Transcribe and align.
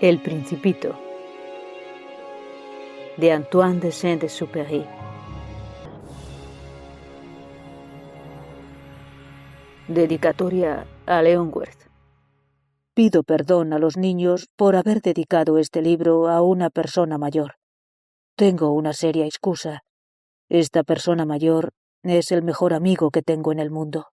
El 0.00 0.20
Principito 0.20 0.98
de 3.16 3.30
Antoine 3.30 3.78
de 3.78 3.92
Saint-Exupéry. 3.92 4.84
Dedicatoria 9.86 10.84
a 11.06 11.22
Leonworth. 11.22 11.88
Pido 12.92 13.22
perdón 13.22 13.72
a 13.72 13.78
los 13.78 13.96
niños 13.96 14.48
por 14.56 14.74
haber 14.74 15.00
dedicado 15.00 15.58
este 15.58 15.80
libro 15.80 16.28
a 16.28 16.42
una 16.42 16.70
persona 16.70 17.16
mayor. 17.16 17.54
Tengo 18.34 18.72
una 18.72 18.94
seria 18.94 19.26
excusa. 19.26 19.84
Esta 20.48 20.82
persona 20.82 21.24
mayor 21.24 21.70
es 22.02 22.32
el 22.32 22.42
mejor 22.42 22.74
amigo 22.74 23.12
que 23.12 23.22
tengo 23.22 23.52
en 23.52 23.60
el 23.60 23.70
mundo. 23.70 24.08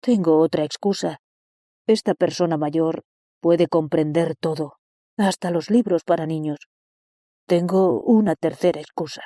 Tengo 0.00 0.38
otra 0.38 0.64
excusa. 0.64 1.20
Esta 1.86 2.14
persona 2.14 2.56
mayor 2.56 3.02
puede 3.40 3.68
comprender 3.68 4.34
todo, 4.34 4.77
hasta 5.18 5.50
los 5.50 5.68
libros 5.68 6.04
para 6.04 6.26
niños. 6.26 6.58
Tengo 7.46 8.00
una 8.00 8.34
tercera 8.34 8.80
excusa. 8.80 9.22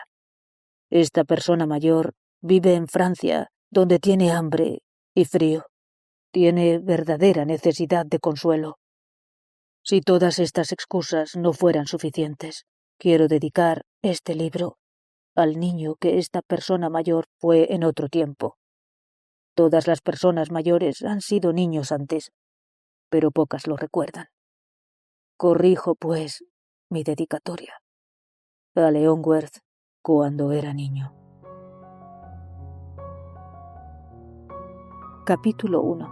Esta 0.91 1.25
persona 1.25 1.67
mayor 1.67 2.15
vive 2.41 2.75
en 2.75 2.89
Francia, 2.89 3.49
donde 3.71 3.99
tiene 3.99 4.33
hambre 4.33 4.81
y 5.15 5.25
frío. 5.25 5.67
Tiene 6.33 6.79
verdadera 6.79 7.45
necesidad 7.45 8.07
de 8.07 8.19
consuelo. 8.19 8.79
Si 9.85 10.01
todas 10.01 10.39
estas 10.39 10.73
excusas 10.73 11.37
no 11.37 11.53
fueran 11.53 11.87
suficientes, 11.87 12.65
quiero 12.99 13.29
dedicar 13.29 13.83
este 14.03 14.35
libro 14.35 14.79
al 15.35 15.59
niño 15.59 15.97
que 15.97 16.19
esta 16.19 16.43
persona 16.43 16.89
mayor 16.89 17.27
fue 17.39 17.73
en 17.75 17.85
otro 17.85 18.09
tiempo. 18.09 18.57
Todas 19.55 19.87
las 19.87 20.01
personas 20.01 20.51
mayores 20.51 21.03
han 21.03 21.21
sido 21.21 21.53
niños 21.53 21.93
antes, 21.93 22.31
pero 23.11 23.31
pocas 23.31 23.67
lo 23.67 23.77
recuerdan. 23.77 24.29
Corrijo, 25.43 25.97
pues, 25.97 26.45
mi 26.89 27.03
dedicatoria. 27.03 27.83
A 28.77 28.93
Leonworth 28.93 29.59
cuando 30.01 30.53
era 30.53 30.73
niño. 30.73 31.13
Capítulo 35.27 35.83
1 35.83 36.09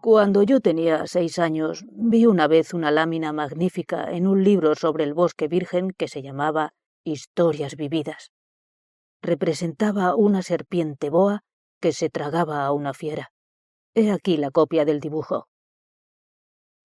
Cuando 0.00 0.42
yo 0.44 0.60
tenía 0.60 1.06
seis 1.06 1.38
años, 1.38 1.84
vi 1.92 2.24
una 2.24 2.48
vez 2.48 2.72
una 2.72 2.90
lámina 2.90 3.34
magnífica 3.34 4.10
en 4.10 4.26
un 4.26 4.42
libro 4.42 4.74
sobre 4.74 5.04
el 5.04 5.12
bosque 5.12 5.46
virgen 5.46 5.90
que 5.90 6.08
se 6.08 6.22
llamaba 6.22 6.72
Historias 7.04 7.76
vividas. 7.76 8.32
Representaba 9.20 10.14
una 10.14 10.40
serpiente 10.40 11.10
boa 11.10 11.42
que 11.82 11.92
se 11.92 12.08
tragaba 12.08 12.64
a 12.64 12.72
una 12.72 12.94
fiera. 12.94 13.30
He 13.94 14.10
aquí 14.10 14.38
la 14.38 14.50
copia 14.50 14.86
del 14.86 15.00
dibujo. 15.00 15.49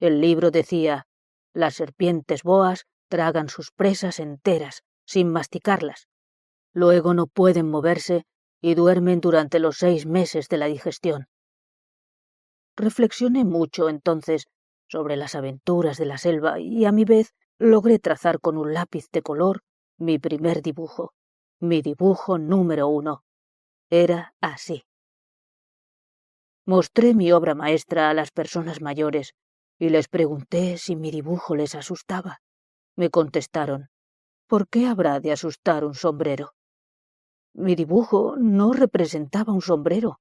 El 0.06 0.22
libro 0.22 0.52
decía, 0.52 1.08
las 1.52 1.74
serpientes 1.74 2.44
boas 2.44 2.86
tragan 3.10 3.50
sus 3.50 3.72
presas 3.72 4.20
enteras, 4.20 4.84
sin 5.04 5.32
masticarlas. 5.32 6.10
Luego 6.74 7.16
no 7.16 7.26
pueden 7.26 7.72
moverse 7.72 8.28
y 8.62 8.76
duermen 8.76 9.20
durante 9.20 9.58
los 9.58 9.78
seis 9.78 10.06
meses 10.06 10.48
de 10.48 10.58
la 10.58 10.68
digestión. 10.68 11.26
Reflexioné 12.76 13.46
mucho 13.46 13.90
entonces 13.90 14.46
sobre 14.88 15.16
las 15.16 15.34
aventuras 15.34 15.98
de 15.98 16.06
la 16.06 16.20
selva 16.20 16.60
y 16.60 16.86
a 16.86 16.92
mi 16.92 17.04
vez 17.04 17.34
logré 17.58 17.98
trazar 17.98 18.40
con 18.40 18.60
un 18.60 18.76
lápiz 18.76 19.08
de 19.12 19.24
color 19.24 19.64
mi 19.98 20.20
primer 20.20 20.62
dibujo, 20.62 21.14
mi 21.60 21.82
dibujo 21.82 22.38
número 22.38 22.90
uno. 22.90 23.24
Era 23.90 24.36
así. 24.40 24.84
Mostré 26.68 27.16
mi 27.16 27.32
obra 27.32 27.56
maestra 27.56 28.12
a 28.12 28.14
las 28.14 28.30
personas 28.30 28.82
mayores 28.82 29.34
y 29.78 29.90
les 29.90 30.08
pregunté 30.08 30.78
si 30.78 30.96
mi 30.96 31.12
dibujo 31.12 31.56
les 31.56 31.76
asustaba. 31.76 32.42
Me 32.96 33.10
contestaron, 33.10 33.90
¿por 34.48 34.68
qué 34.68 34.88
habrá 34.88 35.20
de 35.20 35.32
asustar 35.32 35.84
un 35.84 35.94
sombrero? 35.94 36.54
Mi 37.54 37.76
dibujo 37.76 38.36
no 38.38 38.74
representaba 38.74 39.54
un 39.54 39.62
sombrero, 39.62 40.20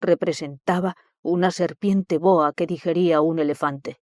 representaba 0.00 0.96
una 1.22 1.50
serpiente 1.50 2.18
boa 2.18 2.52
que 2.52 2.66
digería 2.66 3.20
un 3.20 3.38
elefante. 3.38 4.00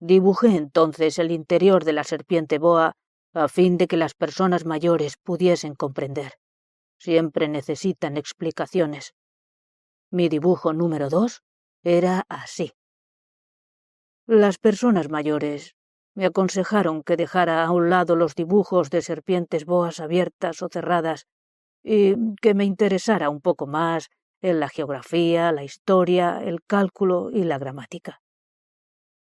Dibujé 0.00 0.56
entonces 0.56 1.18
el 1.18 1.32
interior 1.32 1.84
de 1.84 1.92
la 1.92 2.04
serpiente 2.04 2.58
boa 2.58 2.94
a 3.34 3.48
fin 3.48 3.76
de 3.76 3.88
que 3.88 3.96
las 3.96 4.14
personas 4.14 4.64
mayores 4.64 5.16
pudiesen 5.16 5.74
comprender. 5.74 6.34
Siempre 6.98 7.48
necesitan 7.48 8.16
explicaciones. 8.16 9.14
Mi 10.10 10.28
dibujo 10.28 10.72
número 10.72 11.08
dos 11.08 11.42
era 11.82 12.24
así. 12.28 12.72
Las 14.28 14.58
personas 14.58 15.08
mayores 15.08 15.74
me 16.14 16.26
aconsejaron 16.26 17.02
que 17.02 17.16
dejara 17.16 17.64
a 17.64 17.70
un 17.70 17.88
lado 17.88 18.14
los 18.14 18.34
dibujos 18.34 18.90
de 18.90 19.00
serpientes 19.00 19.64
boas 19.64 20.00
abiertas 20.00 20.60
o 20.60 20.68
cerradas 20.70 21.24
y 21.82 22.14
que 22.42 22.52
me 22.52 22.66
interesara 22.66 23.30
un 23.30 23.40
poco 23.40 23.66
más 23.66 24.10
en 24.42 24.60
la 24.60 24.68
geografía, 24.68 25.50
la 25.50 25.64
historia, 25.64 26.42
el 26.44 26.62
cálculo 26.62 27.30
y 27.32 27.44
la 27.44 27.56
gramática. 27.56 28.20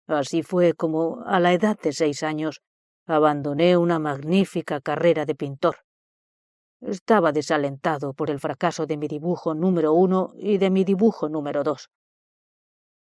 Así 0.07 0.43
fue 0.43 0.71
como, 0.71 1.23
a 1.25 1.41
la 1.41 1.51
edad 1.51 1.77
de 1.77 1.91
seis 1.91 2.23
años, 2.23 2.61
abandoné 3.05 3.75
una 3.75 3.99
magnífica 3.99 4.79
carrera 4.79 5.25
de 5.25 5.35
pintor. 5.35 5.79
Estaba 6.79 7.33
desalentado 7.33 8.13
por 8.13 8.29
el 8.29 8.39
fracaso 8.39 8.85
de 8.85 8.95
mi 8.95 9.09
dibujo 9.09 9.55
número 9.55 9.91
uno 9.91 10.31
y 10.37 10.57
de 10.57 10.69
mi 10.69 10.85
dibujo 10.85 11.27
número 11.27 11.65
dos. 11.65 11.89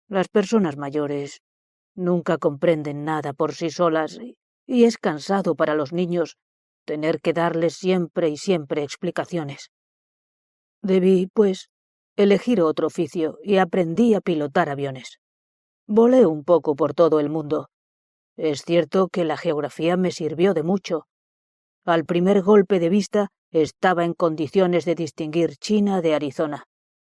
Las 0.08 0.28
personas 0.28 0.76
mayores 0.76 1.44
nunca 1.96 2.38
comprenden 2.38 3.04
nada 3.06 3.34
por 3.34 3.54
sí 3.54 3.70
solas 3.70 4.20
y 4.66 4.86
es 4.86 4.98
cansado 4.98 5.56
para 5.56 5.76
los 5.76 5.94
niños 5.94 6.38
tener 6.86 7.22
que 7.22 7.34
darles 7.34 7.76
siempre 7.76 8.30
y 8.30 8.38
siempre 8.38 8.84
explicaciones. 8.84 9.72
Debí, 10.82 11.28
pues, 11.34 11.70
elegir 12.16 12.62
otro 12.62 12.88
oficio 12.88 13.38
y 13.42 13.58
aprendí 13.58 14.14
a 14.14 14.22
pilotar 14.22 14.70
aviones. 14.70 15.20
Volé 15.88 16.26
un 16.26 16.44
poco 16.44 16.76
por 16.76 16.94
todo 16.94 17.20
el 17.20 17.30
mundo. 17.30 17.70
Es 18.38 18.64
cierto 18.64 19.08
que 19.08 19.26
la 19.26 19.38
geografía 19.38 19.96
me 19.96 20.12
sirvió 20.12 20.54
de 20.54 20.64
mucho. 20.64 21.06
Al 21.86 22.06
primer 22.06 22.42
golpe 22.42 22.80
de 22.80 22.90
vista 22.90 23.28
estaba 23.52 24.04
en 24.04 24.14
condiciones 24.14 24.86
de 24.86 24.96
distinguir 24.96 25.56
China 25.58 26.02
de 26.02 26.16
Arizona. 26.16 26.66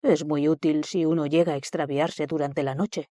Es 0.02 0.24
muy 0.24 0.48
útil 0.48 0.84
si 0.84 1.04
uno 1.04 1.26
llega 1.26 1.54
a 1.54 1.56
extraviarse 1.56 2.26
durante 2.26 2.62
la 2.62 2.74
noche. 2.74 3.08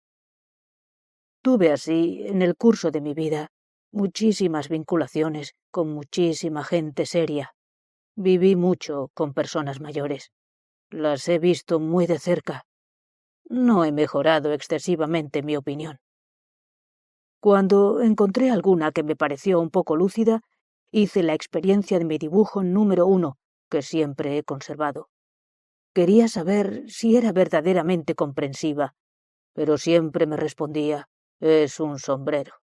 Tuve 1.42 1.72
así, 1.72 2.22
en 2.24 2.40
el 2.40 2.54
curso 2.54 2.92
de 2.92 3.00
mi 3.00 3.14
vida, 3.14 3.50
muchísimas 3.90 4.68
vinculaciones 4.68 5.56
con 5.72 5.92
muchísima 5.92 6.62
gente 6.62 7.04
seria. 7.04 7.56
Viví 8.14 8.54
mucho 8.54 9.10
con 9.12 9.34
personas 9.34 9.80
mayores. 9.80 10.30
Las 10.88 11.26
he 11.28 11.40
visto 11.40 11.80
muy 11.80 12.06
de 12.06 12.20
cerca. 12.20 12.62
No 13.44 13.84
he 13.84 13.90
mejorado 13.90 14.52
excesivamente 14.52 15.42
mi 15.42 15.56
opinión. 15.56 15.98
Cuando 17.40 18.02
encontré 18.02 18.50
alguna 18.50 18.92
que 18.92 19.02
me 19.02 19.16
pareció 19.16 19.58
un 19.58 19.70
poco 19.70 19.96
lúcida, 19.96 20.42
hice 20.92 21.24
la 21.24 21.34
experiencia 21.34 21.98
de 21.98 22.04
mi 22.04 22.18
dibujo 22.18 22.62
número 22.62 23.08
uno, 23.08 23.36
que 23.68 23.82
siempre 23.82 24.38
he 24.38 24.44
conservado. 24.44 25.08
Quería 25.92 26.28
saber 26.28 26.84
si 26.86 27.16
era 27.16 27.32
verdaderamente 27.32 28.14
comprensiva, 28.14 28.94
pero 29.54 29.76
siempre 29.76 30.26
me 30.26 30.36
respondía 30.36 31.08
es 31.42 31.80
un 31.80 31.98
sombrero. 31.98 32.54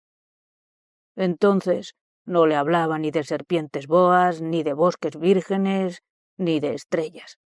Entonces 1.15 1.95
no 2.25 2.45
le 2.47 2.55
hablaba 2.55 2.97
ni 2.97 3.11
de 3.11 3.23
serpientes 3.23 3.87
boas, 3.87 4.41
ni 4.41 4.63
de 4.63 4.73
bosques 4.73 5.17
vírgenes, 5.17 6.01
ni 6.37 6.61
de 6.61 6.75
estrellas. 6.75 7.37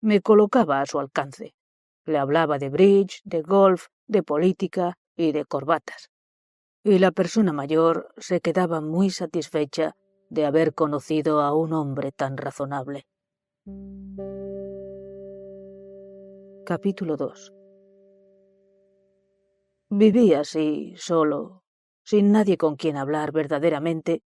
Me 0.00 0.22
colocaba 0.22 0.80
a 0.80 0.86
su 0.86 0.98
alcance. 0.98 1.52
Le 2.06 2.16
hablaba 2.16 2.58
de 2.58 2.70
bridge, 2.70 3.20
de 3.24 3.42
golf, 3.42 3.88
de 4.06 4.22
política 4.22 4.94
y 5.16 5.32
de 5.32 5.44
corbatas. 5.44 6.08
Y 6.82 6.98
la 6.98 7.12
persona 7.12 7.52
mayor 7.52 8.14
se 8.16 8.40
quedaba 8.40 8.80
muy 8.80 9.10
satisfecha 9.10 9.94
de 10.30 10.46
haber 10.46 10.72
conocido 10.72 11.42
a 11.42 11.52
un 11.52 11.74
hombre 11.74 12.10
tan 12.12 12.38
razonable. 12.38 13.04
Capítulo 16.64 17.16
2 17.16 17.59
Viví 19.92 20.34
así, 20.34 20.94
solo, 20.96 21.64
sin 22.04 22.30
nadie 22.30 22.56
con 22.56 22.76
quien 22.76 22.96
hablar 22.96 23.32
verdaderamente, 23.32 24.22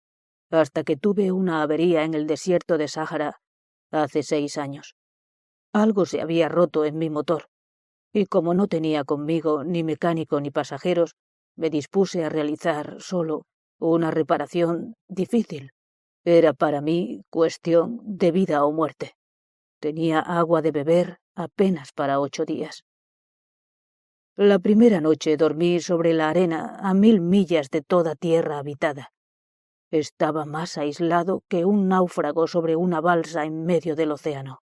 hasta 0.49 0.83
que 0.83 0.97
tuve 0.97 1.31
una 1.31 1.61
avería 1.61 2.03
en 2.03 2.15
el 2.15 2.25
desierto 2.25 2.79
de 2.79 2.87
Sáhara 2.87 3.39
hace 3.91 4.23
seis 4.23 4.57
años. 4.57 4.95
Algo 5.71 6.07
se 6.07 6.19
había 6.19 6.49
roto 6.49 6.83
en 6.83 6.97
mi 6.97 7.11
motor, 7.11 7.45
y 8.11 8.25
como 8.25 8.55
no 8.55 8.67
tenía 8.67 9.03
conmigo 9.03 9.63
ni 9.63 9.83
mecánico 9.83 10.41
ni 10.41 10.49
pasajeros, 10.49 11.15
me 11.55 11.69
dispuse 11.69 12.25
a 12.25 12.29
realizar 12.29 12.97
solo 12.99 13.43
una 13.79 14.09
reparación 14.09 14.95
difícil, 15.07 15.73
era 16.25 16.53
para 16.53 16.81
mí 16.81 17.21
cuestión 17.29 17.99
de 18.03 18.31
vida 18.31 18.65
o 18.65 18.71
muerte. 18.71 19.13
Tenía 19.79 20.19
agua 20.21 20.63
de 20.63 20.71
beber 20.71 21.17
apenas 21.35 21.91
para 21.93 22.19
ocho 22.19 22.45
días. 22.45 22.83
La 24.37 24.59
primera 24.59 25.01
noche 25.01 25.35
dormí 25.35 25.81
sobre 25.81 26.13
la 26.13 26.29
arena 26.29 26.77
a 26.79 26.93
mil 26.93 27.19
millas 27.19 27.69
de 27.69 27.81
toda 27.81 28.15
tierra 28.15 28.59
habitada. 28.59 29.11
Estaba 29.91 30.45
más 30.45 30.77
aislado 30.77 31.43
que 31.49 31.65
un 31.65 31.89
náufrago 31.89 32.47
sobre 32.47 32.77
una 32.77 33.01
balsa 33.01 33.43
en 33.43 33.65
medio 33.65 33.93
del 33.95 34.11
océano. 34.11 34.61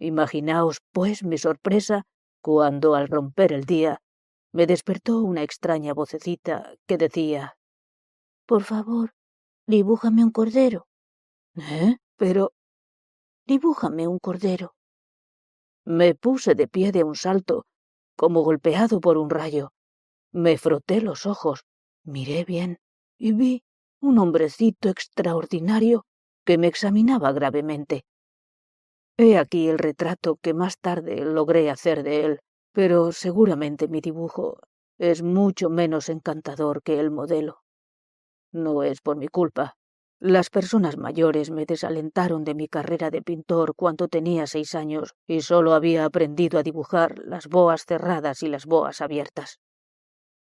Imaginaos, 0.00 0.78
pues, 0.90 1.22
mi 1.22 1.38
sorpresa 1.38 2.02
cuando, 2.40 2.96
al 2.96 3.06
romper 3.06 3.52
el 3.52 3.64
día, 3.64 4.00
me 4.52 4.66
despertó 4.66 5.20
una 5.20 5.44
extraña 5.44 5.94
vocecita 5.94 6.74
que 6.88 6.98
decía 6.98 7.54
Por 8.44 8.64
favor, 8.64 9.12
dibújame 9.68 10.24
un 10.24 10.32
cordero. 10.32 10.88
¿Eh? 11.54 11.96
Pero... 12.16 12.52
Dibújame 13.46 14.08
un 14.08 14.18
cordero. 14.18 14.74
Me 15.84 16.16
puse 16.16 16.56
de 16.56 16.66
pie 16.66 16.90
de 16.90 17.04
un 17.04 17.14
salto, 17.14 17.66
como 18.16 18.42
golpeado 18.42 19.00
por 19.00 19.18
un 19.18 19.30
rayo. 19.30 19.72
Me 20.32 20.56
froté 20.58 21.00
los 21.00 21.26
ojos, 21.26 21.64
miré 22.04 22.44
bien 22.44 22.78
y 23.18 23.32
vi 23.32 23.64
un 24.00 24.18
hombrecito 24.18 24.88
extraordinario 24.88 26.04
que 26.44 26.58
me 26.58 26.66
examinaba 26.66 27.32
gravemente. 27.32 28.04
He 29.16 29.38
aquí 29.38 29.68
el 29.68 29.78
retrato 29.78 30.36
que 30.36 30.54
más 30.54 30.78
tarde 30.78 31.24
logré 31.24 31.70
hacer 31.70 32.02
de 32.02 32.24
él, 32.24 32.40
pero 32.72 33.12
seguramente 33.12 33.88
mi 33.88 34.00
dibujo 34.00 34.58
es 34.98 35.22
mucho 35.22 35.68
menos 35.68 36.08
encantador 36.08 36.82
que 36.82 36.98
el 36.98 37.10
modelo. 37.10 37.58
No 38.52 38.82
es 38.82 39.00
por 39.00 39.16
mi 39.16 39.28
culpa, 39.28 39.76
las 40.24 40.50
personas 40.50 40.98
mayores 40.98 41.50
me 41.50 41.66
desalentaron 41.66 42.44
de 42.44 42.54
mi 42.54 42.68
carrera 42.68 43.10
de 43.10 43.22
pintor 43.22 43.74
cuando 43.74 44.06
tenía 44.06 44.46
seis 44.46 44.76
años 44.76 45.16
y 45.26 45.40
solo 45.40 45.74
había 45.74 46.04
aprendido 46.04 46.60
a 46.60 46.62
dibujar 46.62 47.18
las 47.24 47.48
boas 47.48 47.84
cerradas 47.86 48.44
y 48.44 48.48
las 48.48 48.64
boas 48.64 49.00
abiertas. 49.00 49.58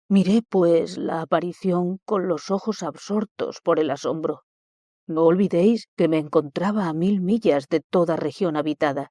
Miré, 0.09 0.43
pues, 0.49 0.99
la 0.99 1.21
aparición 1.21 1.99
con 2.05 2.29
los 2.29 2.53
ojos 2.53 2.85
absortos 2.85 3.61
por 3.61 3.81
el 3.81 3.91
asombro. 3.91 4.45
No 5.09 5.25
olvidéis 5.25 5.89
que 5.97 6.07
me 6.07 6.19
encontraba 6.19 6.87
a 6.87 6.93
mil 6.93 7.21
millas 7.21 7.67
de 7.69 7.81
toda 7.81 8.15
región 8.15 8.57
habitada. 8.57 9.11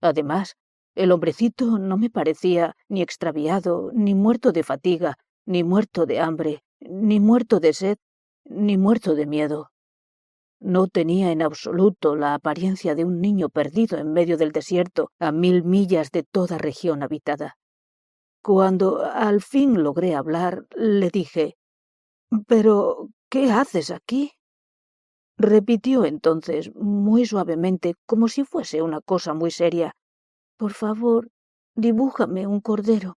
Además, 0.00 0.54
el 0.94 1.10
hombrecito 1.10 1.76
no 1.80 1.96
me 1.96 2.08
parecía 2.08 2.76
ni 2.88 3.02
extraviado, 3.02 3.90
ni 3.92 4.14
muerto 4.14 4.52
de 4.52 4.62
fatiga, 4.62 5.16
ni 5.44 5.64
muerto 5.64 6.06
de 6.06 6.20
hambre, 6.20 6.62
ni 6.78 7.18
muerto 7.18 7.58
de 7.58 7.72
sed, 7.72 7.98
ni 8.44 8.78
muerto 8.78 9.16
de 9.16 9.26
miedo. 9.26 9.70
No 10.60 10.88
tenía 10.88 11.30
en 11.30 11.42
absoluto 11.42 12.16
la 12.16 12.34
apariencia 12.34 12.94
de 12.94 13.04
un 13.04 13.20
niño 13.20 13.48
perdido 13.48 13.96
en 13.98 14.12
medio 14.12 14.36
del 14.36 14.50
desierto 14.50 15.10
a 15.18 15.30
mil 15.30 15.62
millas 15.62 16.10
de 16.10 16.24
toda 16.24 16.58
región 16.58 17.02
habitada. 17.02 17.56
Cuando 18.42 19.02
al 19.04 19.40
fin 19.40 19.82
logré 19.82 20.14
hablar, 20.14 20.66
le 20.74 21.10
dije 21.10 21.56
Pero, 22.46 23.08
¿qué 23.28 23.52
haces 23.52 23.90
aquí? 23.90 24.32
Repitió 25.36 26.04
entonces, 26.04 26.74
muy 26.74 27.24
suavemente, 27.24 27.94
como 28.06 28.26
si 28.26 28.42
fuese 28.44 28.82
una 28.82 29.00
cosa 29.00 29.34
muy 29.34 29.52
seria 29.52 29.94
Por 30.56 30.72
favor, 30.72 31.28
dibújame 31.76 32.48
un 32.48 32.60
cordero. 32.60 33.16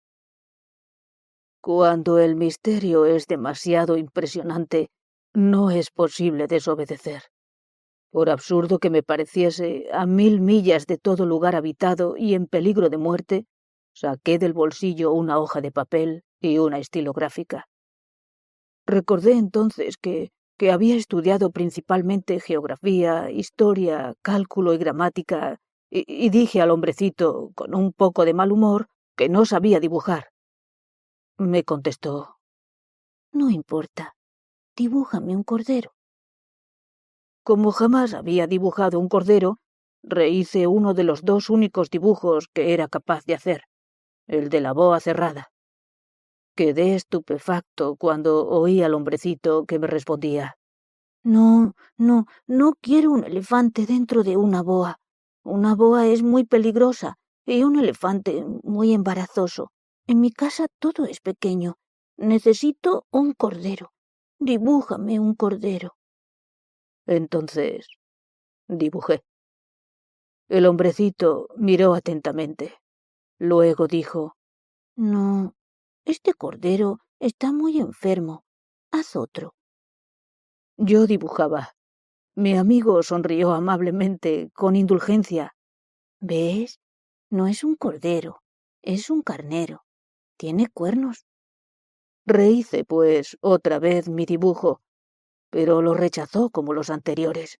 Cuando 1.63 2.19
el 2.19 2.37
misterio 2.37 3.07
es 3.07 3.27
demasiado 3.27 3.97
impresionante, 3.97 4.91
no 5.35 5.71
es 5.71 5.91
posible 5.91 6.47
desobedecer. 6.47 7.23
Por 8.11 8.31
absurdo 8.31 8.79
que 8.79 8.91
me 8.91 9.03
pareciese, 9.03 9.87
a 9.93 10.05
mil 10.05 10.41
millas 10.41 10.87
de 10.87 10.99
todo 10.99 11.27
lugar 11.27 11.55
habitado 11.55 12.17
y 12.17 12.35
en 12.35 12.47
peligro 12.47 12.89
de 12.89 12.99
muerte, 12.99 13.47
saqué 13.95 14.39
del 14.39 14.53
bolsillo 14.53 15.13
una 15.13 15.39
hoja 15.39 15.61
de 15.61 15.71
papel 15.71 16.25
y 16.41 16.59
una 16.59 16.79
estilográfica. 16.79 17.69
Recordé 18.87 19.33
entonces 19.35 19.97
que, 19.97 20.33
que 20.59 20.73
había 20.73 20.97
estudiado 20.97 21.51
principalmente 21.53 22.41
geografía, 22.41 23.31
historia, 23.31 24.15
cálculo 24.23 24.75
y 24.75 24.79
gramática, 24.79 25.61
y, 25.89 26.05
y 26.07 26.31
dije 26.31 26.61
al 26.61 26.71
hombrecito, 26.71 27.53
con 27.55 27.77
un 27.77 27.93
poco 27.93 28.25
de 28.25 28.35
mal 28.35 28.51
humor, 28.51 28.89
que 29.17 29.29
no 29.29 29.45
sabía 29.45 29.79
dibujar. 29.79 30.31
Me 31.39 31.63
contestó. 31.63 32.39
No 33.33 33.51
importa 33.51 34.15
dibújame 34.83 35.37
un 35.37 35.45
cordero. 35.53 35.91
Como 37.49 37.71
jamás 37.71 38.15
había 38.15 38.47
dibujado 38.47 38.99
un 38.99 39.11
cordero, 39.15 39.59
rehice 40.03 40.67
uno 40.67 40.95
de 40.95 41.05
los 41.05 41.21
dos 41.23 41.51
únicos 41.51 41.91
dibujos 41.91 42.49
que 42.55 42.73
era 42.73 42.89
capaz 42.89 43.23
de 43.27 43.35
hacer, 43.35 43.61
el 44.27 44.49
de 44.49 44.61
la 44.63 44.73
boa 44.73 44.99
cerrada. 45.01 45.53
Quedé 46.57 46.95
estupefacto 46.95 47.97
cuando 47.97 48.49
oí 48.49 48.83
al 48.83 48.95
hombrecito 48.95 49.67
que 49.67 49.79
me 49.79 49.87
respondía. 49.87 50.57
No, 51.23 51.75
no, 51.99 52.25
no 52.47 52.73
quiero 52.81 53.11
un 53.11 53.25
elefante 53.25 53.85
dentro 53.85 54.23
de 54.23 54.39
una 54.39 54.63
boa. 54.63 54.97
Una 55.45 55.75
boa 55.75 56.07
es 56.07 56.23
muy 56.23 56.45
peligrosa 56.45 57.19
y 57.45 57.65
un 57.65 57.79
elefante 57.79 58.33
muy 58.63 58.95
embarazoso. 58.95 59.73
En 60.07 60.21
mi 60.21 60.31
casa 60.31 60.69
todo 60.79 61.05
es 61.05 61.21
pequeño. 61.21 61.77
Necesito 62.17 63.05
un 63.11 63.35
cordero. 63.35 63.93
Dibújame 64.43 65.21
un 65.21 65.35
cordero. 65.35 65.99
Entonces 67.07 67.89
dibujé. 68.69 69.23
El 70.49 70.65
hombrecito 70.65 71.49
miró 71.57 71.93
atentamente. 71.93 72.73
Luego 73.39 73.87
dijo 73.87 74.39
No, 74.97 75.55
este 76.07 76.33
cordero 76.33 77.01
está 77.19 77.53
muy 77.53 77.81
enfermo. 77.81 78.45
Haz 78.91 79.15
otro. 79.15 79.55
Yo 80.79 81.07
dibujaba. 81.07 81.75
Mi 82.35 82.57
amigo 82.57 83.03
sonrió 83.03 83.53
amablemente, 83.53 84.51
con 84.55 84.75
indulgencia. 84.75 85.55
¿Ves? 86.19 86.81
No 87.29 87.47
es 87.47 87.63
un 87.63 87.75
cordero, 87.77 88.43
es 88.81 89.11
un 89.11 89.21
carnero. 89.21 89.85
Tiene 90.39 90.69
cuernos. 90.73 91.27
Rehice, 92.31 92.85
pues, 92.85 93.37
otra 93.41 93.81
vez 93.81 94.09
mi 94.09 94.25
dibujo, 94.25 94.81
pero 95.51 95.83
lo 95.83 95.95
rechazó 95.95 96.51
como 96.51 96.73
los 96.73 96.89
anteriores. 96.89 97.59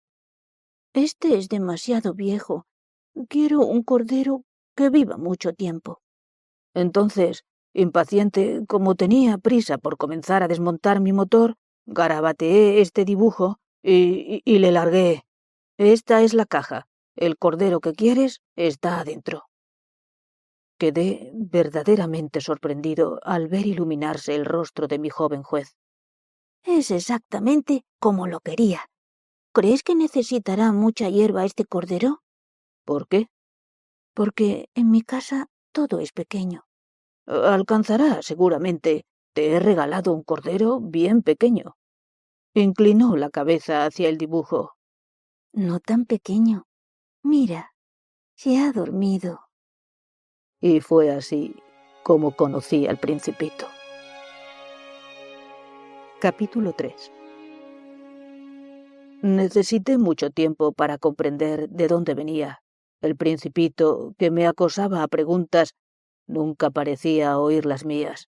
Este 0.93 1.37
es 1.37 1.49
demasiado 1.49 2.13
viejo. 2.13 2.65
Quiero 3.27 3.59
un 3.59 3.83
cordero 3.83 4.45
que 4.75 4.89
viva 4.89 5.17
mucho 5.17 5.51
tiempo. 5.51 6.01
Entonces, 6.73 7.43
impaciente, 7.73 8.63
como 8.65 8.95
tenía 8.95 9.37
prisa 9.37 9.77
por 9.77 9.97
comenzar 9.97 10.41
a 10.41 10.47
desmontar 10.47 11.01
mi 11.01 11.11
motor, 11.11 11.57
garabateé 11.85 12.79
este 12.79 13.03
dibujo 13.03 13.59
y, 13.83 14.41
le 14.45 14.71
largué. 14.71 15.23
Esta 15.77 16.21
es 16.21 16.33
la 16.33 16.45
caja. 16.45 16.87
El 17.17 17.37
cordero 17.37 17.81
que 17.81 17.91
quieres 17.91 18.39
está 18.55 19.01
adentro. 19.01 19.50
Quedé 20.81 21.29
verdaderamente 21.35 22.41
sorprendido 22.41 23.19
al 23.21 23.47
ver 23.47 23.67
iluminarse 23.67 24.33
el 24.33 24.45
rostro 24.45 24.87
de 24.87 24.97
mi 24.97 25.11
joven 25.11 25.43
juez. 25.43 25.77
Es 26.63 26.89
exactamente 26.89 27.83
como 27.99 28.25
lo 28.25 28.39
quería. 28.39 28.87
¿Crees 29.53 29.83
que 29.83 29.93
necesitará 29.93 30.71
mucha 30.71 31.07
hierba 31.07 31.45
este 31.45 31.65
cordero? 31.65 32.23
¿Por 32.83 33.07
qué? 33.07 33.27
Porque 34.15 34.69
en 34.73 34.89
mi 34.89 35.03
casa 35.03 35.45
todo 35.71 35.99
es 35.99 36.13
pequeño. 36.13 36.63
Alcanzará, 37.27 38.23
seguramente. 38.23 39.05
Te 39.35 39.51
he 39.51 39.59
regalado 39.59 40.11
un 40.13 40.23
cordero 40.23 40.79
bien 40.79 41.21
pequeño. 41.21 41.75
Inclinó 42.55 43.15
la 43.17 43.29
cabeza 43.29 43.85
hacia 43.85 44.09
el 44.09 44.17
dibujo. 44.17 44.71
No 45.53 45.79
tan 45.79 46.05
pequeño. 46.05 46.63
Mira, 47.21 47.75
se 48.35 48.57
ha 48.57 48.71
dormido. 48.71 49.50
Y 50.63 50.79
fue 50.79 51.09
así 51.09 51.55
como 52.03 52.35
conocí 52.35 52.85
al 52.85 52.97
principito. 52.97 53.65
Capítulo 56.19 56.73
3 56.73 57.11
Necesité 59.23 59.97
mucho 59.97 60.29
tiempo 60.29 60.71
para 60.71 60.99
comprender 60.99 61.67
de 61.69 61.87
dónde 61.87 62.13
venía. 62.13 62.61
El 63.01 63.15
principito, 63.15 64.13
que 64.19 64.29
me 64.29 64.45
acosaba 64.45 65.01
a 65.01 65.07
preguntas, 65.07 65.73
nunca 66.27 66.69
parecía 66.69 67.39
oír 67.39 67.65
las 67.65 67.83
mías. 67.83 68.27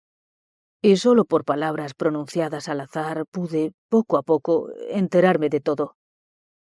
Y 0.82 0.98
solo 0.98 1.26
por 1.26 1.46
palabras 1.46 1.94
pronunciadas 1.94 2.68
al 2.68 2.82
azar 2.82 3.26
pude, 3.30 3.74
poco 3.90 4.18
a 4.18 4.24
poco, 4.24 4.70
enterarme 4.90 5.50
de 5.50 5.60
todo. 5.60 5.98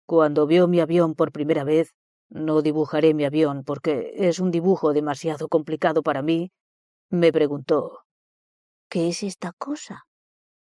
Cuando 0.06 0.46
vio 0.46 0.68
mi 0.68 0.78
avión 0.78 1.16
por 1.16 1.32
primera 1.32 1.64
vez, 1.64 1.94
no 2.30 2.62
dibujaré 2.62 3.14
mi 3.14 3.25
avión 3.25 3.64
porque 3.64 4.12
es 4.14 4.38
un 4.38 4.50
dibujo 4.50 4.92
demasiado 4.92 5.49
complicado 5.49 6.02
para 6.02 6.23
mí. 6.23 6.52
Me 7.11 7.32
preguntó. 7.32 8.04
¿Qué 8.90 9.08
es 9.08 9.23
esta 9.23 9.52
cosa? 9.52 10.06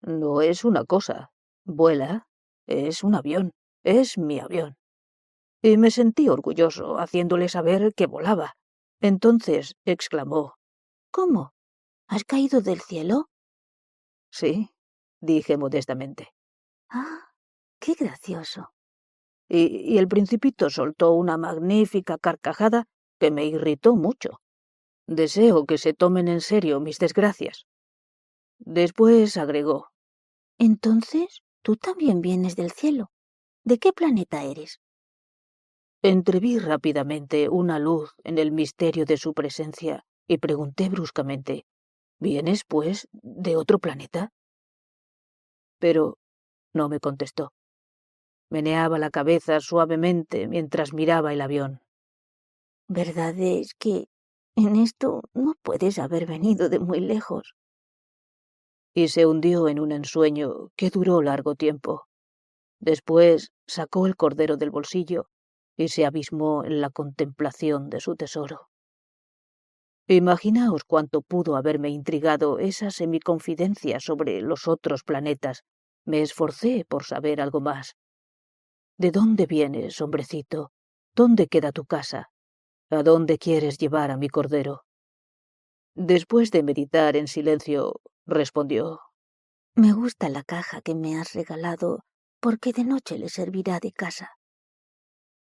No 0.00 0.42
es 0.42 0.64
una 0.64 0.84
cosa. 0.84 1.30
Vuela. 1.64 2.26
Es 2.66 3.04
un 3.04 3.14
avión. 3.14 3.52
Es 3.84 4.18
mi 4.18 4.40
avión. 4.40 4.76
Y 5.62 5.76
me 5.76 5.90
sentí 5.90 6.28
orgulloso 6.28 6.98
haciéndole 6.98 7.48
saber 7.48 7.94
que 7.94 8.06
volaba. 8.06 8.56
Entonces 9.00 9.74
exclamó. 9.84 10.54
¿Cómo? 11.10 11.52
¿Has 12.08 12.24
caído 12.24 12.60
del 12.60 12.80
cielo? 12.80 13.28
Sí, 14.30 14.70
dije 15.20 15.56
modestamente. 15.56 16.32
Ah, 16.88 17.30
qué 17.78 17.94
gracioso. 17.94 18.72
Y, 19.54 19.92
y 19.92 19.98
el 19.98 20.08
principito 20.08 20.70
soltó 20.70 21.12
una 21.12 21.36
magnífica 21.36 22.16
carcajada 22.16 22.86
que 23.20 23.30
me 23.30 23.44
irritó 23.44 23.96
mucho. 23.96 24.40
Deseo 25.06 25.66
que 25.66 25.76
se 25.76 25.92
tomen 25.92 26.28
en 26.28 26.40
serio 26.40 26.80
mis 26.80 26.98
desgracias. 26.98 27.66
Después 28.58 29.36
agregó. 29.36 29.88
Entonces, 30.58 31.42
tú 31.60 31.76
también 31.76 32.22
vienes 32.22 32.56
del 32.56 32.70
cielo. 32.70 33.10
¿De 33.62 33.78
qué 33.78 33.92
planeta 33.92 34.42
eres? 34.42 34.80
Entreví 36.02 36.58
rápidamente 36.58 37.50
una 37.50 37.78
luz 37.78 38.14
en 38.24 38.38
el 38.38 38.52
misterio 38.52 39.04
de 39.04 39.18
su 39.18 39.34
presencia 39.34 40.04
y 40.26 40.38
pregunté 40.38 40.88
bruscamente 40.88 41.66
¿Vienes, 42.22 42.62
pues, 42.64 43.08
de 43.10 43.56
otro 43.56 43.80
planeta? 43.80 44.30
Pero 45.80 46.18
no 46.72 46.88
me 46.88 47.00
contestó. 47.00 47.52
Meneaba 48.52 48.98
la 48.98 49.08
cabeza 49.08 49.60
suavemente 49.60 50.46
mientras 50.46 50.92
miraba 50.92 51.32
el 51.32 51.40
avión. 51.40 51.80
Verdad 52.86 53.34
es 53.38 53.72
que 53.72 54.08
en 54.56 54.76
esto 54.76 55.22
no 55.32 55.54
puedes 55.62 55.98
haber 55.98 56.26
venido 56.26 56.68
de 56.68 56.78
muy 56.78 57.00
lejos. 57.00 57.54
Y 58.92 59.08
se 59.08 59.24
hundió 59.24 59.68
en 59.68 59.80
un 59.80 59.90
ensueño 59.90 60.68
que 60.76 60.90
duró 60.90 61.22
largo 61.22 61.54
tiempo. 61.54 62.04
Después 62.78 63.52
sacó 63.66 64.06
el 64.06 64.16
cordero 64.16 64.58
del 64.58 64.68
bolsillo 64.70 65.30
y 65.78 65.88
se 65.88 66.04
abismó 66.04 66.62
en 66.62 66.82
la 66.82 66.90
contemplación 66.90 67.88
de 67.88 68.00
su 68.00 68.16
tesoro. 68.16 68.68
Imaginaos 70.08 70.84
cuánto 70.84 71.22
pudo 71.22 71.56
haberme 71.56 71.88
intrigado 71.88 72.58
esa 72.58 72.90
semiconfidencia 72.90 73.98
sobre 73.98 74.42
los 74.42 74.68
otros 74.68 75.04
planetas. 75.04 75.62
Me 76.04 76.20
esforcé 76.20 76.84
por 76.86 77.04
saber 77.04 77.40
algo 77.40 77.62
más. 77.62 77.96
¿De 79.02 79.10
dónde 79.10 79.46
vienes, 79.46 80.00
hombrecito? 80.00 80.70
¿Dónde 81.16 81.48
queda 81.48 81.72
tu 81.72 81.84
casa? 81.84 82.30
¿A 82.88 83.02
dónde 83.02 83.36
quieres 83.36 83.76
llevar 83.76 84.12
a 84.12 84.16
mi 84.16 84.28
cordero? 84.28 84.84
Después 85.96 86.52
de 86.52 86.62
meditar 86.62 87.16
en 87.16 87.26
silencio, 87.26 88.00
respondió 88.26 89.00
Me 89.74 89.92
gusta 89.92 90.28
la 90.28 90.44
caja 90.44 90.82
que 90.82 90.94
me 90.94 91.18
has 91.18 91.32
regalado, 91.32 92.04
porque 92.38 92.72
de 92.72 92.84
noche 92.84 93.18
le 93.18 93.28
servirá 93.28 93.80
de 93.80 93.90
casa. 93.90 94.30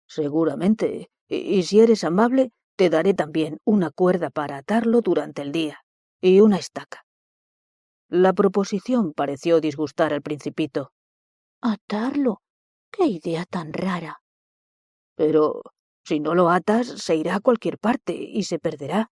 Seguramente. 0.08 1.10
Y, 1.28 1.62
si 1.64 1.80
eres 1.80 2.02
amable, 2.02 2.52
te 2.76 2.88
daré 2.88 3.12
también 3.12 3.58
una 3.66 3.90
cuerda 3.90 4.30
para 4.30 4.56
atarlo 4.56 5.02
durante 5.02 5.42
el 5.42 5.52
día 5.52 5.80
y 6.22 6.40
una 6.40 6.56
estaca. 6.56 7.04
La 8.08 8.32
proposición 8.32 9.12
pareció 9.12 9.60
disgustar 9.60 10.14
al 10.14 10.22
principito. 10.22 10.92
¿Atarlo? 11.60 12.40
¡Qué 12.90 13.06
idea 13.06 13.44
tan 13.44 13.72
rara! 13.72 14.22
Pero 15.14 15.62
si 16.04 16.20
no 16.20 16.34
lo 16.34 16.50
atas, 16.50 16.86
se 16.86 17.16
irá 17.16 17.36
a 17.36 17.40
cualquier 17.40 17.78
parte 17.78 18.12
y 18.12 18.42
se 18.44 18.58
perderá. 18.58 19.10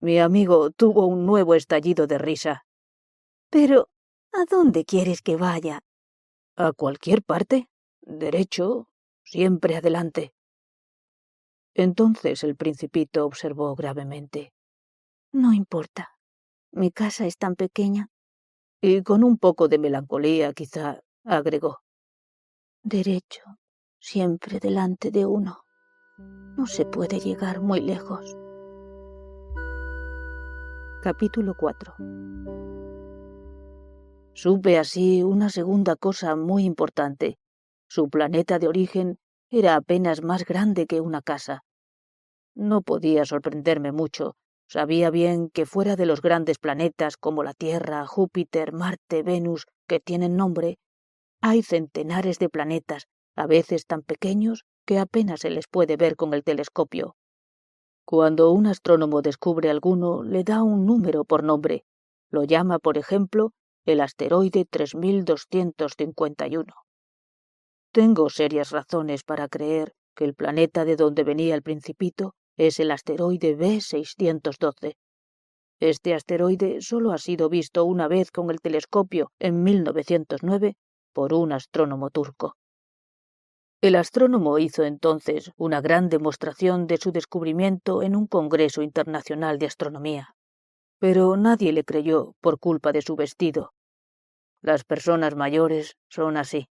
Mi 0.00 0.18
amigo 0.18 0.70
tuvo 0.70 1.06
un 1.06 1.26
nuevo 1.26 1.54
estallido 1.54 2.06
de 2.06 2.18
risa. 2.18 2.64
Pero, 3.50 3.88
¿a 4.32 4.44
dónde 4.50 4.84
quieres 4.84 5.22
que 5.22 5.36
vaya? 5.36 5.80
A 6.56 6.72
cualquier 6.72 7.22
parte. 7.22 7.68
Derecho, 8.00 8.88
Siempre 9.24 9.76
adelante. 9.76 10.34
Entonces 11.74 12.44
el 12.44 12.56
principito 12.56 13.24
observó 13.24 13.74
gravemente. 13.74 14.52
No 15.32 15.52
importa. 15.52 16.10
Mi 16.72 16.90
casa 16.90 17.26
es 17.26 17.38
tan 17.38 17.54
pequeña. 17.54 18.08
Y 18.82 19.02
con 19.02 19.24
un 19.24 19.38
poco 19.38 19.68
de 19.68 19.78
melancolía, 19.78 20.52
quizá, 20.52 21.00
agregó. 21.24 21.81
Derecho, 22.84 23.42
siempre 24.00 24.58
delante 24.60 25.10
de 25.10 25.26
uno. 25.26 25.64
No 26.18 26.66
se 26.66 26.84
puede 26.84 27.20
llegar 27.20 27.60
muy 27.60 27.80
lejos. 27.80 28.36
Capítulo 31.02 31.54
4 31.58 31.94
Supe 34.34 34.78
así 34.78 35.22
una 35.22 35.48
segunda 35.48 35.96
cosa 35.96 36.36
muy 36.36 36.64
importante 36.64 37.38
su 37.94 38.08
planeta 38.08 38.58
de 38.58 38.68
origen 38.68 39.18
era 39.50 39.74
apenas 39.74 40.22
más 40.22 40.46
grande 40.46 40.86
que 40.86 41.02
una 41.02 41.20
casa. 41.20 41.62
No 42.54 42.80
podía 42.80 43.26
sorprenderme 43.26 43.92
mucho. 43.92 44.34
Sabía 44.66 45.10
bien 45.10 45.50
que 45.50 45.66
fuera 45.66 45.94
de 45.94 46.06
los 46.06 46.22
grandes 46.22 46.56
planetas 46.56 47.18
como 47.18 47.42
la 47.42 47.52
Tierra, 47.52 48.06
Júpiter, 48.06 48.72
Marte, 48.72 49.22
Venus, 49.22 49.66
que 49.86 50.00
tienen 50.00 50.38
nombre, 50.38 50.78
hay 51.42 51.62
centenares 51.62 52.38
de 52.38 52.48
planetas, 52.48 53.08
a 53.34 53.48
veces 53.48 53.86
tan 53.86 54.02
pequeños 54.02 54.64
que 54.86 55.00
apenas 55.00 55.40
se 55.40 55.50
les 55.50 55.66
puede 55.66 55.96
ver 55.96 56.14
con 56.14 56.34
el 56.34 56.44
telescopio. 56.44 57.16
Cuando 58.04 58.52
un 58.52 58.68
astrónomo 58.68 59.22
descubre 59.22 59.68
alguno, 59.68 60.22
le 60.22 60.44
da 60.44 60.62
un 60.62 60.86
número 60.86 61.24
por 61.24 61.42
nombre. 61.42 61.82
Lo 62.30 62.44
llama, 62.44 62.78
por 62.78 62.96
ejemplo, 62.96 63.50
el 63.84 64.00
asteroide 64.00 64.64
3251. 64.64 66.72
Tengo 67.90 68.30
serias 68.30 68.70
razones 68.70 69.24
para 69.24 69.48
creer 69.48 69.94
que 70.14 70.24
el 70.24 70.34
planeta 70.34 70.84
de 70.84 70.94
donde 70.94 71.24
venía 71.24 71.56
el 71.56 71.62
principito 71.62 72.36
es 72.56 72.78
el 72.78 72.92
asteroide 72.92 73.58
B612. 73.58 74.94
Este 75.80 76.14
asteroide 76.14 76.80
solo 76.80 77.10
ha 77.10 77.18
sido 77.18 77.48
visto 77.48 77.84
una 77.84 78.06
vez 78.06 78.30
con 78.30 78.48
el 78.50 78.60
telescopio 78.60 79.32
en 79.40 79.64
1909 79.64 80.76
por 81.12 81.34
un 81.34 81.52
astrónomo 81.52 82.10
turco. 82.10 82.56
El 83.82 83.96
astrónomo 83.96 84.58
hizo 84.58 84.84
entonces 84.84 85.50
una 85.56 85.80
gran 85.80 86.08
demostración 86.08 86.86
de 86.86 86.98
su 86.98 87.10
descubrimiento 87.10 88.02
en 88.02 88.14
un 88.14 88.28
Congreso 88.28 88.82
Internacional 88.82 89.58
de 89.58 89.66
Astronomía. 89.66 90.36
Pero 91.00 91.36
nadie 91.36 91.72
le 91.72 91.82
creyó 91.82 92.34
por 92.40 92.60
culpa 92.60 92.92
de 92.92 93.02
su 93.02 93.16
vestido. 93.16 93.72
Las 94.60 94.84
personas 94.84 95.34
mayores 95.34 95.96
son 96.08 96.36
así. 96.36 96.68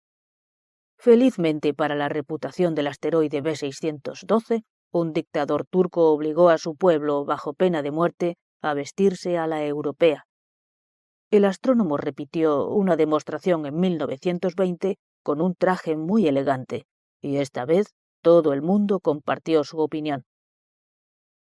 Felizmente 0.98 1.74
para 1.74 1.96
la 1.96 2.08
reputación 2.08 2.76
del 2.76 2.86
asteroide 2.86 3.42
B612, 3.42 4.62
un 4.92 5.12
dictador 5.12 5.66
turco 5.66 6.12
obligó 6.12 6.48
a 6.48 6.58
su 6.58 6.76
pueblo, 6.76 7.24
bajo 7.24 7.54
pena 7.54 7.82
de 7.82 7.90
muerte, 7.90 8.36
a 8.62 8.74
vestirse 8.74 9.36
a 9.36 9.48
la 9.48 9.64
europea. 9.64 10.26
El 11.30 11.44
astrónomo 11.44 11.96
repitió 11.96 12.66
una 12.66 12.96
demostración 12.96 13.64
en 13.64 13.78
1920 13.78 14.98
con 15.22 15.40
un 15.40 15.54
traje 15.54 15.96
muy 15.96 16.26
elegante, 16.26 16.86
y 17.20 17.36
esta 17.36 17.64
vez 17.64 17.94
todo 18.20 18.52
el 18.52 18.62
mundo 18.62 18.98
compartió 18.98 19.62
su 19.62 19.78
opinión. 19.78 20.24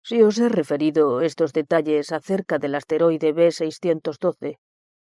Si 0.04 0.22
os 0.22 0.38
he 0.38 0.48
referido 0.48 1.20
estos 1.20 1.52
detalles 1.52 2.12
acerca 2.12 2.58
del 2.58 2.76
asteroide 2.76 3.34
B612, 3.34 4.58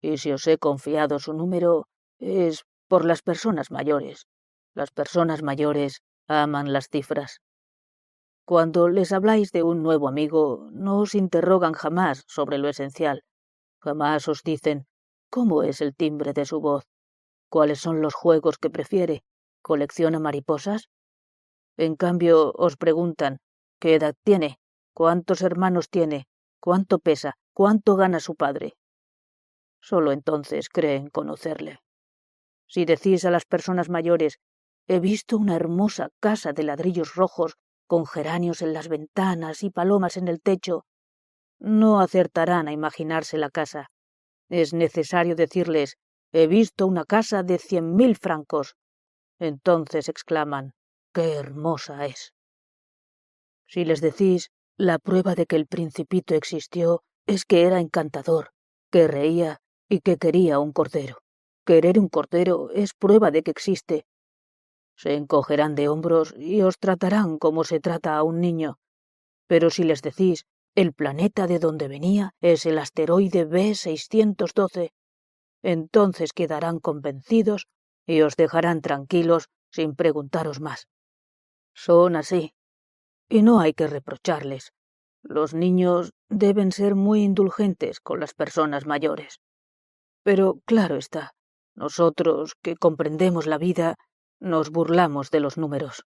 y 0.02 0.18
si 0.18 0.32
os 0.32 0.48
he 0.48 0.58
confiado 0.58 1.20
su 1.20 1.34
número, 1.34 1.88
es 2.20 2.66
por 2.88 3.06
las 3.06 3.22
personas 3.22 3.70
mayores. 3.70 4.26
Las 4.74 4.92
personas 4.92 5.44
mayores 5.44 6.02
aman 6.28 6.74
las 6.74 6.90
cifras. 6.90 7.42
Cuando 8.44 8.90
les 8.90 9.12
habláis 9.12 9.52
de 9.52 9.62
un 9.62 9.84
nuevo 9.84 10.08
amigo, 10.08 10.68
no 10.72 11.00
os 11.00 11.14
interrogan 11.14 11.74
jamás 11.74 12.24
sobre 12.28 12.58
lo 12.58 12.70
esencial. 12.70 13.24
Jamás 13.84 14.28
os 14.28 14.44
dicen 14.44 14.88
cómo 15.30 15.64
es 15.64 15.82
el 15.82 15.96
timbre 15.96 16.34
de 16.34 16.46
su 16.46 16.60
voz, 16.62 16.86
cuáles 17.50 17.80
son 17.80 18.02
los 18.02 18.14
juegos 18.14 18.58
que 18.58 18.70
prefiere, 18.70 19.24
colecciona 19.62 20.20
mariposas. 20.20 20.90
En 21.78 21.96
cambio, 21.96 22.54
os 22.56 22.78
preguntan 22.78 23.40
qué 23.80 23.96
edad 23.96 24.16
tiene, 24.24 24.60
cuántos 24.94 25.42
hermanos 25.42 25.90
tiene, 25.90 26.28
cuánto 26.60 27.00
pesa, 27.00 27.34
cuánto 27.54 27.96
gana 27.96 28.20
su 28.20 28.36
padre. 28.36 28.76
Solo 29.82 30.12
entonces 30.12 30.70
creen 30.70 31.10
conocerle. 31.10 31.80
Si 32.68 32.86
decís 32.86 33.26
a 33.26 33.32
las 33.32 33.46
personas 33.46 33.90
mayores 33.90 34.40
He 34.86 35.00
visto 35.00 35.38
una 35.38 35.56
hermosa 35.56 36.10
casa 36.20 36.52
de 36.52 36.64
ladrillos 36.64 37.16
rojos, 37.16 37.56
con 37.88 38.06
geranios 38.06 38.62
en 38.62 38.74
las 38.74 38.90
ventanas 38.90 39.64
y 39.64 39.70
palomas 39.70 40.18
en 40.18 40.28
el 40.28 40.42
techo. 40.42 40.86
No 41.64 42.00
acertarán 42.00 42.68
a 42.68 42.74
imaginarse 42.74 43.40
la 43.40 43.50
casa. 43.50 43.90
Es 44.50 44.74
necesario 44.74 45.36
decirles 45.36 45.96
he 46.32 46.46
visto 46.46 46.86
una 46.86 47.06
casa 47.06 47.42
de 47.42 47.58
cien 47.58 47.96
mil 47.96 48.16
francos. 48.16 48.76
Entonces 49.40 50.10
exclaman 50.10 50.74
qué 51.14 51.34
hermosa 51.34 52.06
es. 52.06 52.34
Si 53.66 53.86
les 53.86 54.02
decís 54.02 54.52
la 54.78 55.00
prueba 55.00 55.34
de 55.34 55.46
que 55.46 55.56
el 55.56 55.66
principito 55.66 56.36
existió 56.36 57.04
es 57.26 57.46
que 57.46 57.64
era 57.64 57.80
encantador, 57.80 58.52
que 58.92 59.08
reía 59.08 59.60
y 59.90 60.02
que 60.02 60.18
quería 60.18 60.60
un 60.60 60.74
cordero. 60.74 61.20
Querer 61.66 61.98
un 61.98 62.10
cordero 62.10 62.70
es 62.72 62.94
prueba 62.94 63.32
de 63.32 63.42
que 63.42 63.52
existe, 63.52 64.06
se 64.96 65.16
encogerán 65.16 65.76
de 65.76 65.90
hombros 65.90 66.34
y 66.38 66.62
os 66.62 66.78
tratarán 66.78 67.38
como 67.38 67.64
se 67.64 67.80
trata 67.80 68.16
a 68.16 68.24
un 68.24 68.40
niño. 68.40 68.78
Pero 69.48 69.70
si 69.70 69.84
les 69.84 70.02
decís 70.02 70.46
El 70.76 70.92
planeta 70.94 71.46
de 71.46 71.60
donde 71.60 71.88
venía 71.88 72.34
es 72.42 72.66
el 72.66 72.80
asteroide 72.80 73.48
B612. 73.48 74.92
Entonces 75.62 76.34
quedarán 76.34 76.80
convencidos 76.80 77.68
y 78.08 78.22
os 78.22 78.36
dejarán 78.36 78.82
tranquilos 78.82 79.50
sin 79.72 79.96
preguntaros 79.96 80.60
más. 80.60 80.88
Son 81.76 82.16
así. 82.16 82.54
Y 83.30 83.44
no 83.44 83.60
hay 83.60 83.74
que 83.74 83.88
reprocharles. 83.88 84.74
Los 85.22 85.54
niños 85.54 86.12
deben 86.28 86.72
ser 86.72 86.96
muy 86.96 87.24
indulgentes 87.24 88.00
con 88.00 88.20
las 88.20 88.34
personas 88.34 88.86
mayores. 88.86 89.40
Pero 90.24 90.60
claro 90.66 90.98
está, 90.98 91.34
nosotros 91.76 92.56
que 92.62 92.76
comprendemos 92.76 93.46
la 93.46 93.58
vida, 93.58 93.96
nos 94.40 94.70
burlamos 94.70 95.30
de 95.32 95.40
los 95.40 95.58
números. 95.58 96.04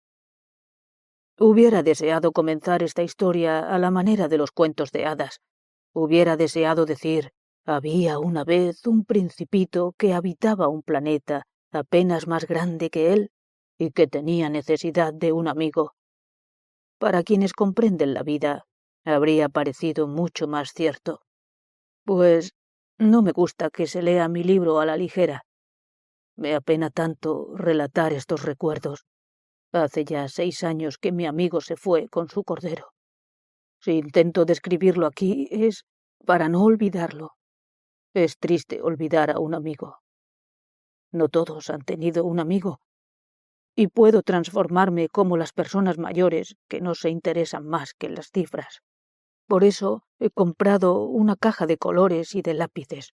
Hubiera 1.40 1.84
deseado 1.84 2.32
comenzar 2.32 2.82
esta 2.82 3.04
historia 3.04 3.60
a 3.60 3.78
la 3.78 3.92
manera 3.92 4.28
de 4.28 4.40
los 4.40 4.52
cuentos 4.52 4.92
de 4.92 5.06
hadas. 5.06 5.40
Hubiera 5.94 6.36
deseado 6.36 6.86
decir, 6.88 7.32
había 7.64 8.18
una 8.18 8.44
vez 8.44 8.88
un 8.88 9.06
principito 9.06 9.94
que 10.00 10.16
habitaba 10.16 10.68
un 10.68 10.82
planeta 10.82 11.44
apenas 11.72 12.26
más 12.28 12.48
grande 12.48 12.90
que 12.90 13.14
él 13.14 13.30
y 13.78 13.92
que 13.92 14.08
tenía 14.08 14.50
necesidad 14.50 15.14
de 15.14 15.32
un 15.32 15.48
amigo. 15.48 15.94
Para 16.98 17.22
quienes 17.22 17.54
comprenden 17.54 18.16
la 18.16 18.24
vida, 18.24 18.66
habría 19.06 19.48
parecido 19.48 20.08
mucho 20.08 20.48
más 20.48 20.72
cierto. 20.74 21.22
Pues 22.04 22.54
no 22.98 23.22
me 23.22 23.32
gusta 23.32 23.70
que 23.70 23.86
se 23.86 24.02
lea 24.02 24.28
mi 24.28 24.44
libro 24.44 24.80
a 24.80 24.88
la 24.88 24.98
ligera. 24.98 25.46
Me 26.36 26.56
apena 26.56 26.90
tanto 26.90 27.52
relatar 27.56 28.14
estos 28.14 28.44
recuerdos. 28.44 29.06
Hace 29.74 30.06
ya 30.06 30.28
seis 30.28 30.64
años 30.64 30.98
que 30.98 31.12
mi 31.12 31.26
amigo 31.26 31.62
se 31.62 31.76
fue 31.76 32.08
con 32.08 32.30
su 32.30 32.44
cordero. 32.44 32.94
Si 33.82 33.92
intento 33.92 34.46
describirlo 34.46 35.06
aquí 35.06 35.48
es 35.52 35.86
para 36.26 36.50
no 36.50 36.64
olvidarlo. 36.64 37.32
Es 38.14 38.38
triste 38.38 38.82
olvidar 38.82 39.30
a 39.32 39.40
un 39.40 39.54
amigo. 39.54 40.00
No 41.12 41.30
todos 41.30 41.70
han 41.70 41.82
tenido 41.82 42.26
un 42.26 42.40
amigo. 42.40 42.80
Y 43.76 43.88
puedo 43.88 44.24
transformarme 44.24 45.08
como 45.10 45.38
las 45.38 45.54
personas 45.54 45.98
mayores 45.98 46.56
que 46.68 46.82
no 46.82 46.96
se 46.96 47.10
interesan 47.10 47.68
más 47.68 47.94
que 47.94 48.10
las 48.10 48.32
cifras. 48.32 48.82
Por 49.48 49.64
eso 49.64 50.04
he 50.20 50.30
comprado 50.30 51.04
una 51.04 51.36
caja 51.36 51.68
de 51.68 51.78
colores 51.78 52.36
y 52.36 52.42
de 52.42 52.54
lápices. 52.54 53.14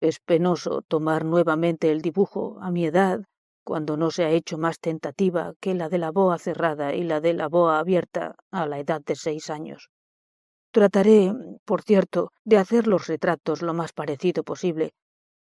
Es 0.00 0.18
penoso 0.18 0.82
tomar 0.82 1.24
nuevamente 1.24 1.92
el 1.92 2.00
dibujo 2.00 2.58
a 2.60 2.70
mi 2.70 2.86
edad, 2.86 3.20
cuando 3.64 3.96
no 3.96 4.10
se 4.10 4.24
ha 4.24 4.30
hecho 4.30 4.58
más 4.58 4.78
tentativa 4.80 5.54
que 5.60 5.74
la 5.74 5.88
de 5.88 5.98
la 5.98 6.10
boa 6.10 6.38
cerrada 6.38 6.94
y 6.94 7.04
la 7.04 7.20
de 7.20 7.34
la 7.34 7.48
boa 7.48 7.78
abierta 7.78 8.36
a 8.50 8.66
la 8.66 8.78
edad 8.78 9.00
de 9.04 9.16
seis 9.16 9.50
años. 9.50 9.90
Trataré, 10.72 11.32
por 11.64 11.82
cierto, 11.82 12.32
de 12.44 12.56
hacer 12.56 12.86
los 12.86 13.06
retratos 13.06 13.62
lo 13.62 13.74
más 13.74 13.92
parecido 13.92 14.42
posible, 14.42 14.92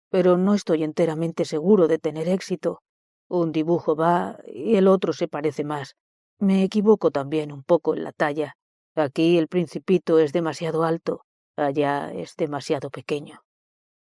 pero 0.10 0.38
no 0.38 0.54
estoy 0.54 0.84
enteramente 0.84 1.46
seguro 1.46 1.88
de 1.88 2.00
tener 2.00 2.28
éxito. 2.28 2.82
Un 3.30 3.52
dibujo 3.52 3.96
va 3.96 4.40
y 4.48 4.76
el 4.76 4.88
otro 4.88 5.14
se 5.14 5.28
parece 5.28 5.64
más. 5.64 5.96
Me 6.40 6.64
equivoco 6.64 7.12
también 7.12 7.52
un 7.52 7.64
poco 7.64 7.94
en 7.94 8.04
la 8.04 8.12
talla. 8.12 8.56
Aquí 8.96 9.38
el 9.38 9.48
principito 9.48 10.20
es 10.20 10.34
demasiado 10.34 10.84
alto, 10.84 11.22
allá 11.56 12.12
es 12.12 12.36
demasiado 12.36 12.90
pequeño. 12.90 13.42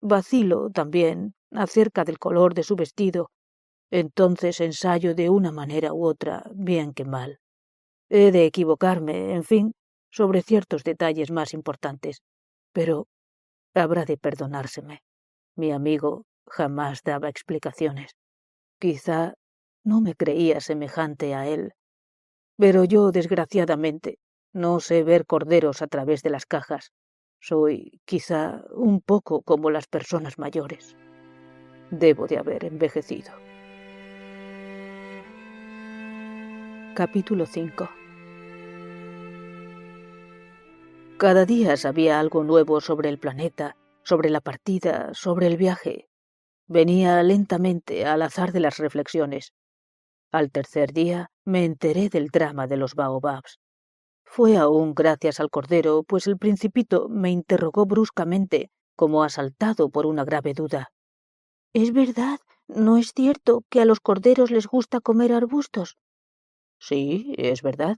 Vacilo 0.02 0.70
también 0.70 1.34
acerca 1.52 2.04
del 2.04 2.20
color 2.20 2.54
de 2.54 2.64
su 2.64 2.76
vestido. 2.76 3.32
Entonces 3.92 4.62
ensayo 4.62 5.16
de 5.16 5.30
una 5.30 5.52
manera 5.52 5.94
u 5.94 6.06
otra, 6.06 6.44
bien 6.54 6.94
que 6.94 7.06
mal. 7.06 7.40
He 8.10 8.32
de 8.32 8.46
equivocarme, 8.46 9.34
en 9.34 9.44
fin, 9.44 9.74
sobre 10.12 10.42
ciertos 10.42 10.84
detalles 10.84 11.32
más 11.32 11.54
importantes, 11.54 12.22
pero 12.72 13.08
habrá 13.74 14.06
de 14.06 14.18
perdonárseme. 14.18 15.02
Mi 15.56 15.72
amigo 15.72 16.26
jamás 16.48 17.02
daba 17.04 17.30
explicaciones. 17.30 18.16
Quizá 18.80 19.34
no 19.84 20.02
me 20.02 20.16
creía 20.16 20.60
semejante 20.60 21.34
a 21.36 21.48
él. 21.48 21.74
Pero 22.58 22.84
yo, 22.84 23.12
desgraciadamente, 23.12 24.18
no 24.54 24.80
sé 24.80 25.04
ver 25.04 25.26
corderos 25.26 25.82
a 25.82 25.88
través 25.88 26.24
de 26.24 26.30
las 26.30 26.46
cajas. 26.46 26.92
Soy, 27.40 28.00
quizá, 28.06 28.64
un 28.72 29.02
poco 29.02 29.42
como 29.42 29.70
las 29.70 29.88
personas 29.88 30.40
mayores. 30.40 30.96
Debo 31.92 32.28
de 32.28 32.38
haber 32.38 32.66
envejecido. 32.66 33.34
Capítulo 36.96 37.46
5 37.46 37.90
Cada 41.18 41.46
día 41.46 41.76
sabía 41.76 42.22
algo 42.22 42.46
nuevo 42.46 42.80
sobre 42.80 43.10
el 43.10 43.20
planeta, 43.20 43.76
sobre 44.04 44.30
la 44.30 44.40
partida, 44.40 45.14
sobre 45.14 45.48
el 45.48 45.58
viaje. 45.58 46.08
Venía 46.68 47.22
lentamente 47.22 48.06
al 48.06 48.22
azar 48.22 48.54
de 48.54 48.62
las 48.62 48.78
reflexiones. 48.78 49.52
Al 50.32 50.52
tercer 50.52 50.94
día 50.94 51.32
me 51.44 51.66
enteré 51.66 52.08
del 52.08 52.28
drama 52.30 52.66
de 52.66 52.78
los 52.78 52.96
baobabs. 52.96 53.60
Fue 54.24 54.56
aún 54.56 54.94
gracias 54.96 55.42
al 55.42 55.50
cordero, 55.50 56.04
pues 56.04 56.28
el 56.28 56.38
principito 56.38 57.10
me 57.10 57.30
interrogó 57.30 57.86
bruscamente, 57.86 58.70
como 58.96 59.26
asaltado 59.26 59.90
por 59.90 60.06
una 60.06 60.24
grave 60.24 60.54
duda. 60.54 60.94
¿Es 61.74 61.92
verdad? 61.92 62.40
¿No 62.70 62.96
es 62.96 63.12
cierto 63.14 63.66
que 63.70 63.82
a 63.82 63.86
los 63.86 64.00
corderos 64.00 64.50
les 64.50 64.66
gusta 64.66 65.02
comer 65.02 65.34
arbustos? 65.34 65.98
Sí, 66.88 67.34
es 67.38 67.62
verdad. 67.64 67.98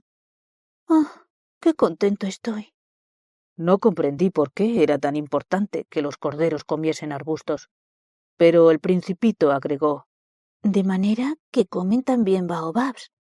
Ah, 0.88 1.26
qué 1.60 1.74
contento 1.74 2.26
estoy. 2.26 2.74
No 3.56 3.78
comprendí 3.78 4.30
por 4.30 4.52
qué 4.52 4.82
era 4.82 4.98
tan 4.98 5.16
importante 5.16 5.86
que 5.90 6.02
los 6.02 6.16
corderos 6.16 6.64
comiesen 6.64 7.12
arbustos. 7.12 7.68
Pero 8.38 8.70
el 8.70 8.80
principito 8.80 9.52
agregó 9.52 10.06
De 10.62 10.84
manera 10.84 11.34
que 11.52 11.66
comen 11.66 12.02
también 12.04 12.46
baobabs. 12.46 13.12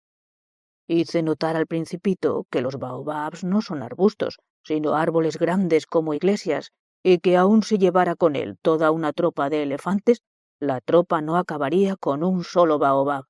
Hice 0.87 1.23
notar 1.23 1.55
al 1.55 1.67
principito 1.67 2.47
que 2.51 2.61
los 2.61 2.77
baobabs 2.77 3.43
no 3.43 3.61
son 3.61 3.83
arbustos, 3.83 4.39
sino 4.63 4.95
árboles 4.95 5.37
grandes 5.37 5.85
como 5.85 6.13
iglesias, 6.13 6.71
y 7.03 7.19
que 7.19 7.37
aun 7.37 7.63
si 7.63 7.77
llevara 7.77 8.15
con 8.15 8.35
él 8.35 8.57
toda 8.61 8.91
una 8.91 9.13
tropa 9.13 9.49
de 9.49 9.63
elefantes, 9.63 10.23
la 10.59 10.81
tropa 10.81 11.21
no 11.21 11.37
acabaría 11.37 11.95
con 11.95 12.23
un 12.23 12.43
solo 12.43 12.79
baobab. 12.79 13.25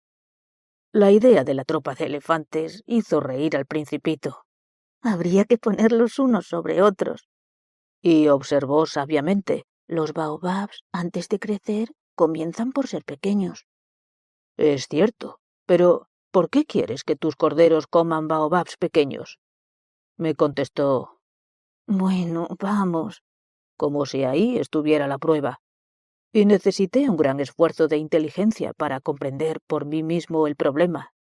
La 0.97 1.11
idea 1.11 1.43
de 1.43 1.53
la 1.53 1.63
tropa 1.63 1.93
de 1.93 2.05
elefantes 2.05 2.81
hizo 2.87 3.19
reír 3.19 3.55
al 3.55 3.67
principito. 3.67 4.45
Habría 5.03 5.45
que 5.45 5.59
ponerlos 5.59 6.17
unos 6.17 6.47
sobre 6.47 6.81
otros. 6.81 7.27
Y 8.01 8.29
observó 8.29 8.87
sabiamente. 8.87 9.65
Los 9.87 10.13
baobabs, 10.13 10.81
antes 10.91 11.29
de 11.29 11.37
crecer, 11.37 11.91
comienzan 12.15 12.71
por 12.71 12.87
ser 12.87 13.03
pequeños. 13.05 13.67
Es 14.57 14.87
cierto, 14.87 15.39
pero 15.67 16.07
¿Por 16.31 16.49
qué 16.49 16.65
quieres 16.65 17.03
que 17.03 17.15
tus 17.15 17.35
corderos 17.35 17.85
coman 17.87 18.27
baobabs 18.27 18.75
pequeños? 18.77 19.39
Me 20.17 20.33
contestó. 20.33 21.19
Bueno, 21.85 22.47
vamos. 22.59 23.21
Como 23.77 24.07
si 24.07 24.23
ahí 24.23 24.57
estuviera 24.57 25.07
la 25.07 25.19
prueba. 25.19 25.61
Y 26.33 26.45
necesité 26.45 27.09
un 27.09 27.17
gran 27.17 27.39
esfuerzo 27.39 27.87
de 27.87 27.97
inteligencia 27.97 28.73
para 28.73 28.99
comprender 28.99 29.59
por 29.65 29.85
mí 29.85 30.03
mismo 30.03 30.47
el 30.47 30.55
problema. 30.55 31.13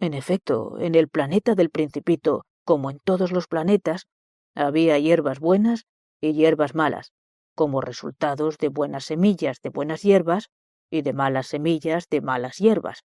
En 0.00 0.14
efecto, 0.14 0.78
en 0.78 0.94
el 0.94 1.08
planeta 1.08 1.54
del 1.54 1.70
principito, 1.70 2.44
como 2.64 2.90
en 2.90 2.98
todos 2.98 3.32
los 3.32 3.46
planetas, 3.46 4.06
había 4.54 4.98
hierbas 4.98 5.40
buenas 5.40 5.86
y 6.20 6.32
hierbas 6.32 6.74
malas, 6.74 7.12
como 7.54 7.80
resultados 7.80 8.58
de 8.58 8.68
buenas 8.68 9.04
semillas 9.04 9.60
de 9.62 9.70
buenas 9.70 10.02
hierbas 10.02 10.50
y 10.90 11.02
de 11.02 11.12
malas 11.12 11.46
semillas 11.48 12.08
de 12.08 12.20
malas 12.20 12.58
hierbas. 12.58 13.04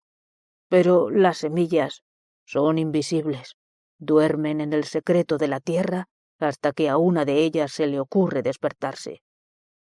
Pero 0.69 1.09
las 1.09 1.37
semillas 1.37 2.03
son 2.45 2.77
invisibles, 2.77 3.55
duermen 3.97 4.61
en 4.61 4.73
el 4.73 4.83
secreto 4.83 5.37
de 5.37 5.47
la 5.47 5.59
tierra 5.59 6.07
hasta 6.39 6.73
que 6.73 6.89
a 6.89 6.97
una 6.97 7.23
de 7.23 7.43
ellas 7.43 7.71
se 7.71 7.87
le 7.87 7.99
ocurre 7.99 8.41
despertarse. 8.41 9.21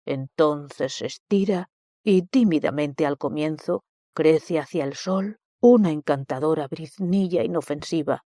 Entonces 0.06 0.94
se 0.94 1.08
estira 1.08 1.70
y 2.04 2.24
tímidamente 2.24 3.06
al 3.06 3.18
comienzo 3.18 3.84
crece 4.14 4.60
hacia 4.60 4.84
el 4.84 4.96
sol 4.96 5.38
una 5.60 5.92
encantadora 5.92 6.68
briznilla 6.68 7.44
inofensiva. 7.44 8.24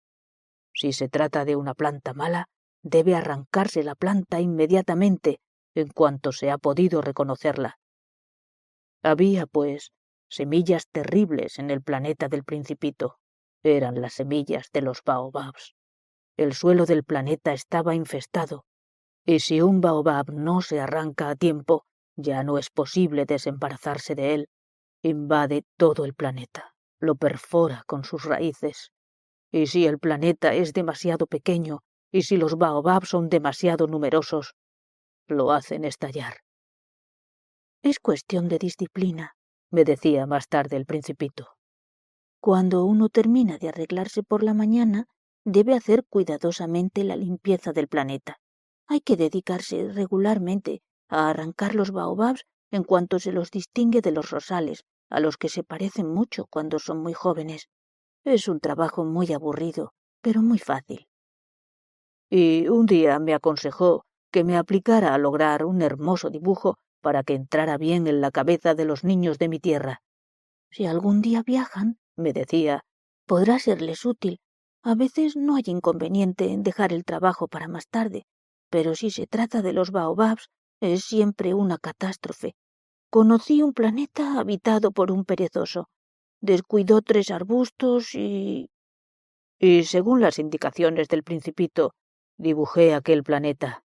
Si 0.75 0.93
se 0.93 1.09
trata 1.09 1.45
de 1.45 1.57
una 1.57 1.75
planta 1.75 2.13
mala, 2.13 2.49
debe 2.83 3.15
arrancarse 3.15 3.83
la 3.83 3.95
planta 3.95 4.41
inmediatamente 4.41 5.41
en 5.75 5.89
cuanto 5.89 6.33
se 6.33 6.51
ha 6.51 6.59
podido 6.59 7.01
reconocerla. 7.01 7.79
Había, 9.03 9.47
pues, 9.47 9.93
semillas 10.29 10.87
terribles 10.89 11.59
en 11.59 11.71
el 11.71 11.83
planeta 11.83 12.29
del 12.29 12.45
principito. 12.45 13.17
Eran 13.63 14.01
las 14.01 14.15
semillas 14.15 14.69
de 14.73 14.83
los 14.83 15.03
baobabs. 15.05 15.75
El 16.37 16.55
suelo 16.55 16.87
del 16.87 17.05
planeta 17.05 17.53
estaba 17.53 17.95
infestado, 17.95 18.65
y 19.25 19.41
si 19.41 19.61
un 19.61 19.81
baobab 19.81 20.33
no 20.33 20.61
se 20.61 20.81
arranca 20.81 21.29
a 21.29 21.37
tiempo, 21.37 21.85
ya 22.17 22.43
no 22.43 22.59
es 22.59 22.71
posible 22.71 23.25
desembarazarse 23.25 24.15
de 24.15 24.35
él. 24.35 24.49
Invade 25.03 25.65
todo 25.77 26.05
el 26.05 26.15
planeta, 26.15 26.75
lo 26.99 27.15
perfora 27.15 27.83
con 27.87 28.05
sus 28.05 28.25
raíces. 28.25 28.91
Y 29.51 29.67
si 29.67 29.87
el 29.87 29.99
planeta 29.99 30.55
es 30.55 30.73
demasiado 30.73 31.27
pequeño, 31.27 31.81
y 32.11 32.23
si 32.23 32.37
los 32.37 32.57
baobabs 32.57 33.09
son 33.09 33.29
demasiado 33.29 33.87
numerosos, 33.87 34.55
lo 35.27 35.53
hacen 35.53 35.85
estallar. 35.85 36.39
Es 37.83 37.99
cuestión 37.99 38.49
de 38.49 38.59
disciplina, 38.59 39.33
me 39.71 39.85
decía 39.85 40.27
más 40.27 40.49
tarde 40.49 40.77
el 40.77 40.87
principito. 40.87 41.49
Cuando 42.41 42.85
uno 42.85 43.09
termina 43.09 43.59
de 43.59 43.69
arreglarse 43.69 44.23
por 44.23 44.43
la 44.43 44.55
mañana, 44.55 45.07
debe 45.45 45.75
hacer 45.75 46.05
cuidadosamente 46.09 47.05
la 47.05 47.17
limpieza 47.17 47.73
del 47.73 47.89
planeta. 47.89 48.39
Hay 48.89 49.01
que 49.01 49.17
dedicarse 49.17 49.91
regularmente 49.93 50.83
a 51.09 51.31
arrancar 51.31 51.75
los 51.75 51.91
baobabs 51.91 52.45
en 52.71 52.85
cuanto 52.85 53.19
se 53.19 53.33
los 53.33 53.51
distingue 53.51 54.01
de 54.01 54.13
los 54.13 54.31
rosales, 54.31 54.85
a 55.11 55.21
los 55.21 55.37
que 55.37 55.49
se 55.49 55.63
parecen 55.63 56.09
mucho 56.09 56.47
cuando 56.47 56.79
son 56.79 57.03
muy 57.03 57.13
jóvenes. 57.13 57.69
Es 58.25 58.49
un 58.49 58.61
trabajo 58.61 59.05
muy 59.05 59.33
aburrido, 59.33 59.93
pero 60.23 60.43
muy 60.43 60.59
fácil. 60.59 61.07
Y 62.31 62.69
un 62.69 62.87
día 62.87 63.19
me 63.19 63.35
aconsejó 63.35 64.05
que 64.31 64.45
me 64.45 64.57
aplicara 64.57 65.13
a 65.13 65.19
lograr 65.19 65.65
un 65.67 65.83
hermoso 65.83 66.31
dibujo 66.31 66.79
para 67.03 67.23
que 67.23 67.35
entrara 67.35 67.77
bien 67.77 68.07
en 68.07 68.23
la 68.23 68.31
cabeza 68.31 68.75
de 68.75 68.87
los 68.87 69.05
niños 69.05 69.39
de 69.39 69.49
mi 69.49 69.59
tierra. 69.59 70.01
Si 70.71 70.87
algún 70.87 71.21
día 71.21 71.43
viajan, 71.43 71.99
me 72.17 72.33
decía, 72.33 72.85
podrá 73.27 73.59
serles 73.59 74.07
útil. 74.07 74.41
A 74.83 74.95
veces 74.95 75.37
no 75.37 75.57
hay 75.57 75.65
inconveniente 75.67 76.51
en 76.53 76.63
dejar 76.63 76.93
el 76.93 77.05
trabajo 77.05 77.49
para 77.49 77.69
más 77.69 77.87
tarde, 77.89 78.25
pero 78.73 78.95
si 78.95 79.11
se 79.11 79.27
trata 79.27 79.61
de 79.61 79.75
los 79.75 79.91
baobabs, 79.91 80.49
es 80.81 81.05
siempre 81.05 81.53
una 81.53 81.77
catástrofe. 81.77 82.55
Conocí 83.11 83.61
un 83.63 83.75
planeta 83.75 84.41
habitado 84.41 84.93
por 84.93 85.13
un 85.13 85.27
perezoso. 85.27 85.91
Descuidó 86.41 87.03
tres 87.03 87.31
arbustos 87.31 88.15
y... 88.15 88.71
Y 89.59 89.85
según 89.85 90.23
las 90.23 90.39
indicaciones 90.39 91.09
del 91.09 91.23
principito, 91.23 91.93
dibujé 92.39 92.95
aquel 92.95 93.23
planeta. 93.23 93.85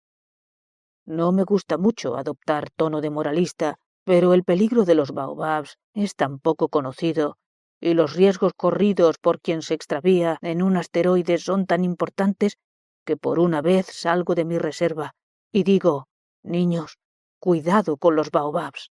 No 1.07 1.31
me 1.31 1.45
gusta 1.45 1.79
mucho 1.79 2.17
adoptar 2.17 2.69
tono 2.75 3.01
de 3.01 3.11
moralista, 3.11 3.77
pero 4.03 4.35
el 4.35 4.43
peligro 4.43 4.85
de 4.85 4.97
los 4.97 5.13
baobabs 5.13 5.79
es 5.95 6.17
tan 6.17 6.41
poco 6.41 6.69
conocido 6.69 7.37
y 7.81 7.95
los 7.95 8.15
riesgos 8.15 8.53
corridos 8.57 9.19
por 9.19 9.41
quien 9.41 9.63
se 9.63 9.75
extravía 9.75 10.39
en 10.43 10.61
un 10.61 10.77
asteroide 10.77 11.39
son 11.39 11.67
tan 11.67 11.85
importantes 11.85 12.59
que 13.05 13.17
por 13.17 13.39
una 13.39 13.63
vez 13.63 13.87
salgo 13.87 14.35
de 14.35 14.45
mi 14.45 14.59
reserva 14.59 15.15
y 15.53 15.65
digo, 15.65 16.07
Niños, 16.43 16.99
cuidado 17.39 17.97
con 17.97 18.17
los 18.17 18.31
baobabs. 18.31 18.91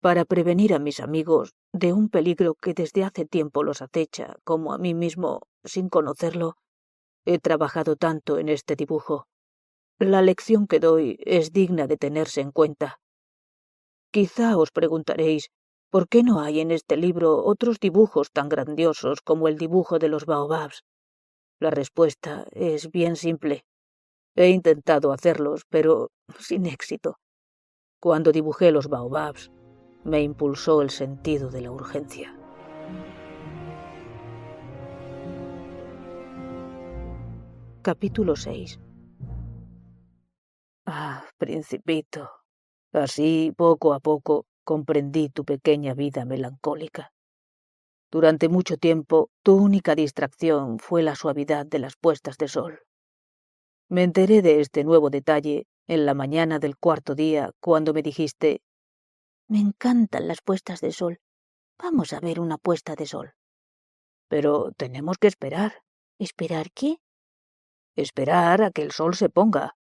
Para 0.00 0.24
prevenir 0.24 0.74
a 0.74 0.80
mis 0.80 0.98
amigos 0.98 1.54
de 1.72 1.92
un 1.92 2.08
peligro 2.08 2.54
que 2.54 2.74
desde 2.74 3.04
hace 3.04 3.24
tiempo 3.24 3.62
los 3.62 3.82
acecha, 3.82 4.36
como 4.42 4.72
a 4.72 4.78
mí 4.78 4.94
mismo, 4.94 5.42
sin 5.62 5.88
conocerlo, 5.88 6.56
he 7.24 7.38
trabajado 7.38 7.94
tanto 7.94 8.38
en 8.38 8.48
este 8.48 8.74
dibujo. 8.74 9.28
La 9.98 10.22
lección 10.22 10.66
que 10.66 10.80
doy 10.80 11.18
es 11.20 11.52
digna 11.52 11.86
de 11.86 11.96
tenerse 11.96 12.40
en 12.40 12.50
cuenta. 12.50 12.98
Quizá 14.10 14.56
os 14.56 14.72
preguntaréis 14.72 15.50
¿Por 15.92 16.08
qué 16.08 16.22
no 16.22 16.40
hay 16.40 16.60
en 16.60 16.70
este 16.70 16.96
libro 16.96 17.44
otros 17.44 17.78
dibujos 17.78 18.32
tan 18.32 18.48
grandiosos 18.48 19.20
como 19.20 19.46
el 19.46 19.58
dibujo 19.58 19.98
de 19.98 20.08
los 20.08 20.24
baobabs? 20.24 20.84
La 21.62 21.70
respuesta 21.70 22.44
es 22.50 22.90
bien 22.90 23.14
simple. 23.14 23.64
He 24.34 24.48
intentado 24.48 25.12
hacerlos, 25.12 25.62
pero 25.70 26.10
sin 26.40 26.66
éxito. 26.66 27.20
Cuando 28.00 28.32
dibujé 28.32 28.72
los 28.72 28.88
baobabs, 28.88 29.52
me 30.02 30.22
impulsó 30.22 30.82
el 30.82 30.90
sentido 30.90 31.50
de 31.50 31.60
la 31.60 31.70
urgencia. 31.70 32.36
Capítulo 37.82 38.34
6 38.34 38.80
Ah, 40.84 41.24
principito. 41.38 42.28
Así, 42.92 43.52
poco 43.56 43.92
a 43.94 44.00
poco, 44.00 44.46
comprendí 44.64 45.28
tu 45.28 45.44
pequeña 45.44 45.94
vida 45.94 46.24
melancólica. 46.24 47.12
Durante 48.12 48.50
mucho 48.50 48.76
tiempo, 48.76 49.30
tu 49.42 49.56
única 49.56 49.94
distracción 49.94 50.78
fue 50.78 51.02
la 51.02 51.16
suavidad 51.16 51.64
de 51.64 51.78
las 51.78 51.96
puestas 51.96 52.36
de 52.36 52.46
sol. 52.46 52.80
Me 53.88 54.02
enteré 54.02 54.42
de 54.42 54.60
este 54.60 54.84
nuevo 54.84 55.08
detalle 55.08 55.66
en 55.88 56.04
la 56.04 56.12
mañana 56.12 56.58
del 56.58 56.76
cuarto 56.76 57.14
día, 57.14 57.52
cuando 57.58 57.94
me 57.94 58.02
dijiste 58.02 58.60
Me 59.48 59.60
encantan 59.60 60.28
las 60.28 60.42
puestas 60.42 60.82
de 60.82 60.92
sol. 60.92 61.20
Vamos 61.82 62.12
a 62.12 62.20
ver 62.20 62.38
una 62.38 62.58
puesta 62.58 62.94
de 62.96 63.06
sol. 63.06 63.32
Pero 64.28 64.72
tenemos 64.76 65.16
que 65.16 65.28
esperar. 65.28 65.82
¿Esperar 66.18 66.70
qué? 66.74 66.98
Esperar 67.96 68.60
a 68.62 68.70
que 68.70 68.82
el 68.82 68.92
sol 68.92 69.14
se 69.14 69.30
ponga. 69.30 69.74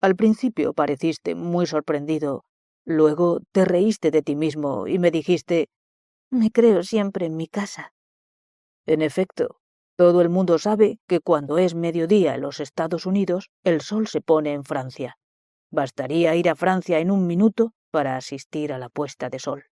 Al 0.00 0.16
principio 0.16 0.72
pareciste 0.72 1.34
muy 1.34 1.66
sorprendido, 1.66 2.44
luego 2.86 3.40
te 3.52 3.66
reíste 3.66 4.10
de 4.10 4.22
ti 4.22 4.34
mismo 4.34 4.86
y 4.86 4.98
me 4.98 5.10
dijiste 5.10 5.68
Me 6.30 6.50
creo 6.50 6.82
siempre 6.82 7.26
en 7.26 7.36
mi 7.36 7.48
casa. 7.48 7.92
En 8.86 9.02
efecto, 9.02 9.60
todo 9.96 10.20
el 10.20 10.28
mundo 10.28 10.58
sabe 10.58 10.98
que 11.08 11.20
cuando 11.20 11.58
es 11.58 11.74
mediodía 11.74 12.34
en 12.34 12.40
los 12.40 12.60
Estados 12.60 13.04
Unidos, 13.04 13.50
el 13.64 13.80
sol 13.80 14.06
se 14.06 14.20
pone 14.20 14.52
en 14.52 14.64
Francia. 14.64 15.16
Bastaría 15.70 16.34
ir 16.36 16.48
a 16.48 16.54
Francia 16.54 17.00
en 17.00 17.10
un 17.10 17.26
minuto 17.26 17.72
para 17.90 18.16
asistir 18.16 18.72
a 18.72 18.78
la 18.78 18.88
puesta 18.88 19.28
de 19.28 19.38
sol. 19.38 19.64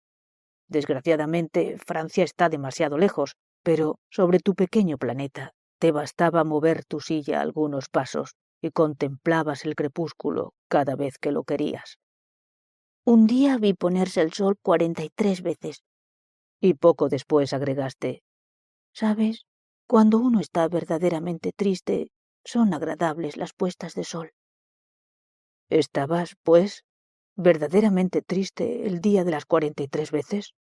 Desgraciadamente, 0.68 1.78
Francia 1.78 2.24
está 2.24 2.50
demasiado 2.50 2.98
lejos, 2.98 3.36
pero 3.64 4.00
sobre 4.10 4.40
tu 4.40 4.56
pequeño 4.56 4.98
planeta 4.98 5.54
te 5.80 5.92
bastaba 5.92 6.44
mover 6.44 6.86
tu 6.86 7.00
silla 7.00 7.40
algunos 7.40 7.88
pasos 7.90 8.36
y 8.62 8.72
contemplabas 8.72 9.64
el 9.66 9.76
crepúsculo 9.76 10.54
cada 10.68 10.96
vez 10.96 11.20
que 11.20 11.32
lo 11.32 11.44
querías. 11.44 12.00
Un 13.06 13.28
día 13.28 13.58
vi 13.58 13.74
ponerse 13.74 14.22
el 14.22 14.34
sol 14.34 14.58
cuarenta 14.62 15.04
y 15.04 15.10
tres 15.16 15.42
veces. 15.42 15.84
Y 16.60 16.74
poco 16.74 17.10
después 17.10 17.54
agregaste, 17.54 18.24
¿sabes? 18.94 19.46
Cuando 19.88 20.18
uno 20.18 20.40
está 20.40 20.68
verdaderamente 20.68 21.52
triste, 21.54 22.10
son 22.44 22.74
agradables 22.74 23.38
las 23.38 23.54
puestas 23.54 23.94
de 23.94 24.04
sol. 24.04 24.32
¿Estabas, 25.70 26.36
pues, 26.44 26.84
verdaderamente 27.36 28.22
triste 28.22 28.88
el 28.88 29.00
día 29.00 29.24
de 29.24 29.32
las 29.32 29.46
cuarenta 29.46 29.84
y 29.84 29.88
tres 29.88 30.12
veces? 30.12 30.54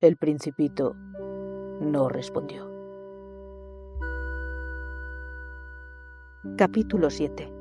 El 0.00 0.16
principito 0.16 0.94
no 0.94 2.08
respondió. 2.08 2.70
Capítulo 6.56 7.10
7 7.10 7.52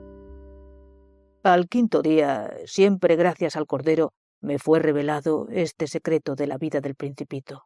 Al 1.44 1.68
quinto 1.68 2.02
día, 2.02 2.54
siempre 2.66 3.16
gracias 3.16 3.56
al 3.56 3.66
Cordero, 3.66 4.14
me 4.42 4.60
fue 4.60 4.80
revelado 4.80 5.48
este 5.50 5.88
secreto 5.88 6.36
de 6.36 6.48
la 6.48 6.58
vida 6.58 6.82
del 6.82 6.96
principito. 6.96 7.64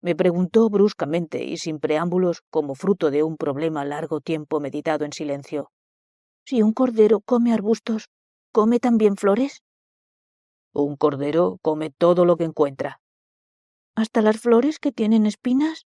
Me 0.00 0.14
preguntó 0.14 0.68
bruscamente 0.68 1.44
y 1.44 1.56
sin 1.56 1.80
preámbulos, 1.80 2.42
como 2.50 2.74
fruto 2.74 3.10
de 3.10 3.22
un 3.22 3.36
problema 3.36 3.84
largo 3.84 4.20
tiempo 4.20 4.60
meditado 4.60 5.04
en 5.04 5.12
silencio. 5.12 5.70
Si 6.44 6.62
un 6.62 6.72
cordero 6.72 7.20
come 7.20 7.52
arbustos, 7.52 8.08
¿come 8.52 8.78
también 8.78 9.16
flores? 9.16 9.62
Un 10.72 10.96
cordero 10.96 11.58
come 11.62 11.90
todo 11.90 12.24
lo 12.24 12.36
que 12.36 12.44
encuentra. 12.44 13.00
¿Hasta 13.96 14.22
las 14.22 14.40
flores 14.40 14.78
que 14.78 14.92
tienen 14.92 15.26
espinas? 15.26 15.86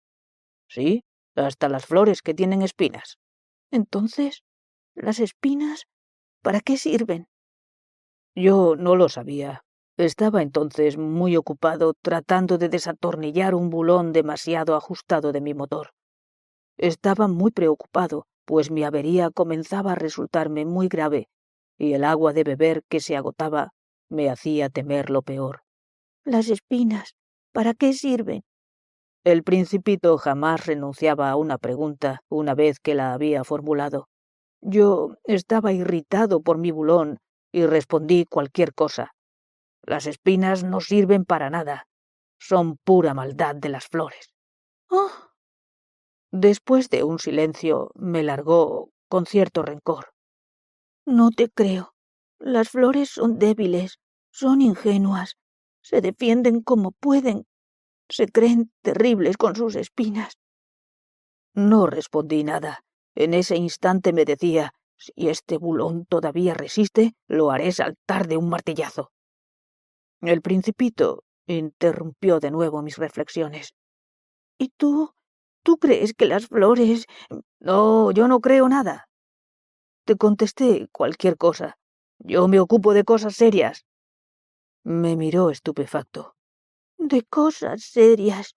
Sí, 0.70 1.04
hasta 1.36 1.68
las 1.68 1.86
flores 1.86 2.22
que 2.22 2.34
tienen 2.34 2.62
espinas. 2.62 3.18
Entonces, 3.72 4.44
¿las 4.96 5.20
espinas 5.20 5.84
para 6.42 6.62
qué 6.62 6.78
sirven? 6.78 7.28
Yo 8.34 8.76
no 8.78 8.96
lo 8.96 9.10
sabía, 9.10 9.66
estaba 9.98 10.42
entonces 10.42 10.98
muy 10.98 11.36
ocupado 11.36 11.94
tratando 12.02 12.58
de 12.58 12.70
desatornillar 12.70 13.56
un 13.56 13.70
bulón 13.70 14.14
demasiado 14.14 14.76
ajustado 14.76 15.32
de 15.32 15.42
mi 15.42 15.54
motor. 15.54 15.90
Estaba 16.78 17.28
muy 17.28 17.52
preocupado, 17.52 18.26
pues 18.46 18.70
mi 18.70 18.84
avería 18.84 19.32
comenzaba 19.32 19.94
a 19.94 19.96
resultarme 19.96 20.66
muy 20.66 20.88
grave, 20.88 21.28
y 21.78 21.94
el 21.94 22.04
agua 22.04 22.34
de 22.34 22.44
beber 22.44 22.84
que 22.88 23.00
se 23.00 23.18
agotaba 23.18 23.70
me 24.10 24.30
hacía 24.30 24.70
temer 24.70 25.10
lo 25.10 25.24
peor. 25.24 25.62
Las 26.24 26.50
espinas, 26.50 27.16
¿para 27.52 27.74
qué 27.74 27.94
sirven? 27.94 28.44
El 29.24 29.44
principito 29.44 30.18
jamás 30.18 30.66
renunciaba 30.66 31.30
a 31.30 31.36
una 31.36 31.58
pregunta 31.58 32.22
una 32.30 32.54
vez 32.54 32.80
que 32.80 32.96
la 32.96 33.14
había 33.14 33.44
formulado. 33.44 34.08
Yo 34.62 35.16
estaba 35.26 35.74
irritado 35.74 36.42
por 36.42 36.58
mi 36.58 36.72
bulón 36.72 37.18
y 37.52 37.66
respondí 37.66 38.26
cualquier 38.26 38.74
cosa. 38.74 39.12
Las 39.88 40.06
espinas 40.06 40.66
no 40.66 40.82
sirven 40.82 41.24
para 41.24 41.50
nada. 41.50 41.88
Son 42.40 42.78
pura 42.78 43.14
maldad 43.14 43.56
de 43.56 43.70
las 43.70 43.88
flores. 43.88 44.34
Oh. 44.90 45.10
Después 46.30 46.90
de 46.90 47.04
un 47.04 47.20
silencio, 47.20 47.92
me 47.96 48.22
largó 48.22 48.92
con 49.08 49.26
cierto 49.26 49.64
rencor. 49.64 50.14
No 51.06 51.32
te 51.32 51.50
creo. 51.50 51.94
Las 52.38 52.70
flores 52.70 53.10
son 53.12 53.40
débiles, 53.40 54.00
son 54.30 54.62
ingenuas, 54.62 55.38
se 55.82 56.02
defienden 56.02 56.62
como 56.62 56.92
pueden, 56.92 57.48
se 58.10 58.28
creen 58.28 58.74
terribles 58.82 59.38
con 59.38 59.56
sus 59.56 59.78
espinas. 59.78 60.38
No 61.56 61.88
respondí 61.88 62.44
nada, 62.44 62.84
En 63.16 63.34
ese 63.34 63.56
instante 63.56 64.14
me 64.14 64.26
decía, 64.26 64.74
si 64.98 65.30
este 65.30 65.58
bulón 65.58 66.06
todavía 66.06 66.54
resiste, 66.54 67.16
lo 67.28 67.52
haré 67.52 67.72
saltar 67.72 68.28
de 68.28 68.38
un 68.38 68.50
martillazo. 68.50 69.12
El 70.22 70.42
principito 70.42 71.24
interrumpió 71.46 72.40
de 72.40 72.52
nuevo 72.52 72.82
mis 72.82 72.98
reflexiones. 72.98 73.74
¿Y 74.58 74.70
tú? 74.70 75.12
¿Tú 75.64 75.78
crees 75.78 76.14
que 76.14 76.26
las 76.26 76.48
flores... 76.48 77.06
No, 77.60 78.12
yo 78.12 78.28
no 78.28 78.40
creo 78.40 78.68
nada. 78.70 79.08
Te 80.06 80.16
contesté 80.16 80.88
cualquier 80.92 81.38
cosa. 81.38 81.78
Yo 82.20 82.48
me 82.48 82.60
ocupo 82.60 82.94
de 82.94 83.04
cosas 83.04 83.36
serias. 83.36 83.86
Me 84.84 85.16
miró 85.16 85.50
estupefacto. 85.52 86.36
De 86.98 87.24
cosas 87.24 87.84
serias. 87.84 88.56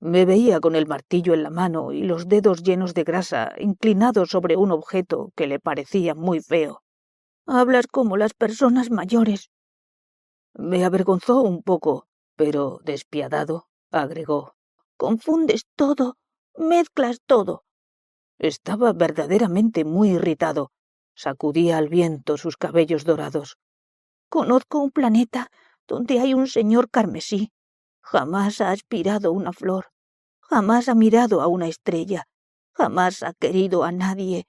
Me 0.00 0.24
veía 0.24 0.60
con 0.60 0.74
el 0.74 0.86
martillo 0.86 1.34
en 1.34 1.42
la 1.42 1.50
mano 1.50 1.92
y 1.92 2.02
los 2.02 2.26
dedos 2.26 2.62
llenos 2.62 2.94
de 2.94 3.04
grasa, 3.04 3.52
inclinados 3.58 4.30
sobre 4.30 4.56
un 4.56 4.72
objeto 4.72 5.30
que 5.36 5.46
le 5.46 5.60
parecía 5.60 6.14
muy 6.14 6.40
feo. 6.40 6.82
Hablas 7.46 7.86
como 7.86 8.16
las 8.16 8.32
personas 8.32 8.90
mayores. 8.90 9.50
Me 10.54 10.84
avergonzó 10.84 11.42
un 11.42 11.62
poco, 11.62 12.06
pero 12.36 12.80
despiadado, 12.84 13.68
agregó. 13.90 14.54
Confundes 14.96 15.66
todo, 15.76 16.16
mezclas 16.56 17.20
todo. 17.26 17.64
Estaba 18.38 18.92
verdaderamente 18.92 19.84
muy 19.84 20.10
irritado. 20.10 20.72
Sacudía 21.14 21.78
al 21.78 21.88
viento 21.88 22.36
sus 22.36 22.56
cabellos 22.56 23.04
dorados. 23.04 23.58
Conozco 24.28 24.78
un 24.78 24.90
planeta 24.90 25.48
donde 25.86 26.20
hay 26.20 26.34
un 26.34 26.46
señor 26.46 26.88
carmesí. 26.88 27.52
Jamás 28.00 28.60
ha 28.60 28.70
aspirado 28.70 29.32
una 29.32 29.52
flor, 29.52 29.86
jamás 30.40 30.88
ha 30.88 30.94
mirado 30.94 31.42
a 31.42 31.46
una 31.46 31.68
estrella, 31.68 32.24
jamás 32.72 33.22
ha 33.22 33.34
querido 33.34 33.84
a 33.84 33.92
nadie. 33.92 34.46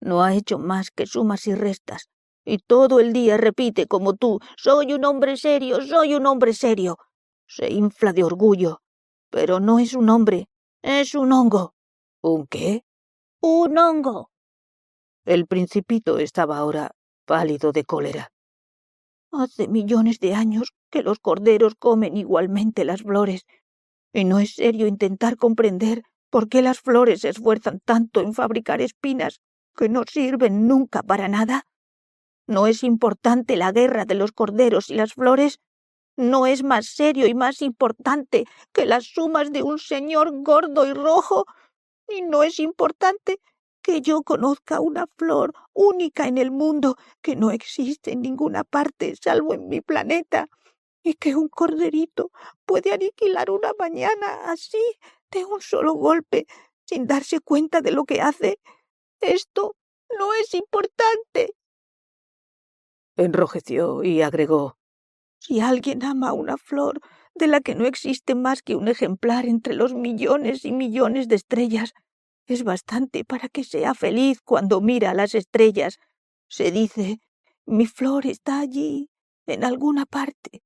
No 0.00 0.22
ha 0.22 0.34
hecho 0.34 0.58
más 0.58 0.90
que 0.90 1.06
sumas 1.06 1.46
y 1.46 1.54
restas, 1.54 2.08
y 2.50 2.58
todo 2.58 2.98
el 2.98 3.12
día 3.12 3.36
repite 3.36 3.86
como 3.86 4.16
tú, 4.16 4.40
soy 4.56 4.92
un 4.92 5.04
hombre 5.04 5.36
serio, 5.36 5.80
soy 5.82 6.16
un 6.16 6.26
hombre 6.26 6.52
serio. 6.52 6.98
Se 7.46 7.70
infla 7.70 8.12
de 8.12 8.24
orgullo, 8.24 8.80
pero 9.30 9.60
no 9.60 9.78
es 9.78 9.94
un 9.94 10.10
hombre, 10.10 10.48
es 10.82 11.14
un 11.14 11.32
hongo. 11.32 11.74
¿Un 12.20 12.48
qué? 12.48 12.82
Un 13.40 13.78
hongo. 13.78 14.30
El 15.24 15.46
principito 15.46 16.18
estaba 16.18 16.58
ahora 16.58 16.90
pálido 17.24 17.70
de 17.70 17.84
cólera. 17.84 18.32
Hace 19.30 19.68
millones 19.68 20.18
de 20.18 20.34
años 20.34 20.72
que 20.90 21.04
los 21.04 21.20
corderos 21.20 21.76
comen 21.76 22.16
igualmente 22.16 22.84
las 22.84 23.02
flores, 23.02 23.46
y 24.12 24.24
no 24.24 24.40
es 24.40 24.54
serio 24.56 24.88
intentar 24.88 25.36
comprender 25.36 26.02
por 26.30 26.48
qué 26.48 26.62
las 26.62 26.80
flores 26.80 27.20
se 27.20 27.28
esfuerzan 27.28 27.78
tanto 27.84 28.20
en 28.20 28.34
fabricar 28.34 28.80
espinas 28.80 29.40
que 29.76 29.88
no 29.88 30.02
sirven 30.04 30.66
nunca 30.66 31.04
para 31.04 31.28
nada. 31.28 31.64
¿No 32.50 32.66
es 32.66 32.82
importante 32.82 33.56
la 33.56 33.70
guerra 33.70 34.04
de 34.04 34.16
los 34.16 34.32
corderos 34.32 34.90
y 34.90 34.94
las 34.94 35.14
flores? 35.14 35.60
¿No 36.16 36.46
es 36.46 36.64
más 36.64 36.86
serio 36.86 37.28
y 37.28 37.32
más 37.32 37.62
importante 37.62 38.44
que 38.72 38.86
las 38.86 39.04
sumas 39.04 39.52
de 39.52 39.62
un 39.62 39.78
señor 39.78 40.32
gordo 40.42 40.84
y 40.84 40.92
rojo? 40.92 41.44
¿Y 42.08 42.22
no 42.22 42.42
es 42.42 42.58
importante 42.58 43.38
que 43.82 44.00
yo 44.00 44.22
conozca 44.22 44.80
una 44.80 45.06
flor 45.16 45.54
única 45.74 46.26
en 46.26 46.38
el 46.38 46.50
mundo 46.50 46.96
que 47.22 47.36
no 47.36 47.52
existe 47.52 48.10
en 48.10 48.22
ninguna 48.22 48.64
parte 48.64 49.14
salvo 49.14 49.54
en 49.54 49.68
mi 49.68 49.80
planeta? 49.80 50.48
y 51.02 51.14
que 51.14 51.34
un 51.36 51.48
corderito 51.48 52.30
puede 52.66 52.92
aniquilar 52.92 53.50
una 53.50 53.70
mañana 53.78 54.50
así, 54.52 54.82
de 55.30 55.46
un 55.46 55.62
solo 55.62 55.94
golpe, 55.94 56.46
sin 56.84 57.06
darse 57.06 57.40
cuenta 57.40 57.80
de 57.80 57.92
lo 57.92 58.04
que 58.04 58.20
hace. 58.20 58.58
Esto 59.20 59.76
no 60.18 60.34
es 60.34 60.52
importante. 60.52 61.54
Enrojeció 63.20 64.02
y 64.02 64.22
agregó 64.22 64.78
Si 65.38 65.60
alguien 65.60 66.02
ama 66.04 66.32
una 66.32 66.56
flor 66.56 67.00
de 67.34 67.48
la 67.48 67.60
que 67.60 67.74
no 67.74 67.84
existe 67.84 68.34
más 68.34 68.62
que 68.62 68.76
un 68.76 68.88
ejemplar 68.88 69.44
entre 69.44 69.74
los 69.74 69.92
millones 69.94 70.64
y 70.64 70.72
millones 70.72 71.28
de 71.28 71.36
estrellas, 71.36 71.92
es 72.46 72.64
bastante 72.64 73.24
para 73.24 73.48
que 73.48 73.62
sea 73.62 73.94
feliz 73.94 74.40
cuando 74.42 74.80
mira 74.80 75.12
las 75.12 75.34
estrellas. 75.34 75.98
Se 76.48 76.70
dice 76.70 77.20
mi 77.66 77.86
flor 77.86 78.26
está 78.26 78.58
allí, 78.58 79.10
en 79.46 79.64
alguna 79.64 80.06
parte, 80.06 80.62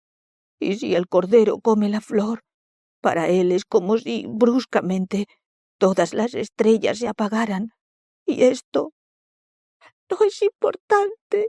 y 0.60 0.76
si 0.76 0.94
el 0.94 1.08
cordero 1.08 1.58
come 1.58 1.88
la 1.88 2.00
flor, 2.00 2.44
para 3.00 3.28
él 3.28 3.50
es 3.50 3.64
como 3.64 3.98
si 3.98 4.26
bruscamente 4.28 5.26
todas 5.78 6.14
las 6.14 6.34
estrellas 6.34 6.98
se 6.98 7.08
apagaran. 7.08 7.72
Y 8.24 8.44
esto 8.44 8.92
no 10.08 10.24
es 10.24 10.40
importante. 10.40 11.48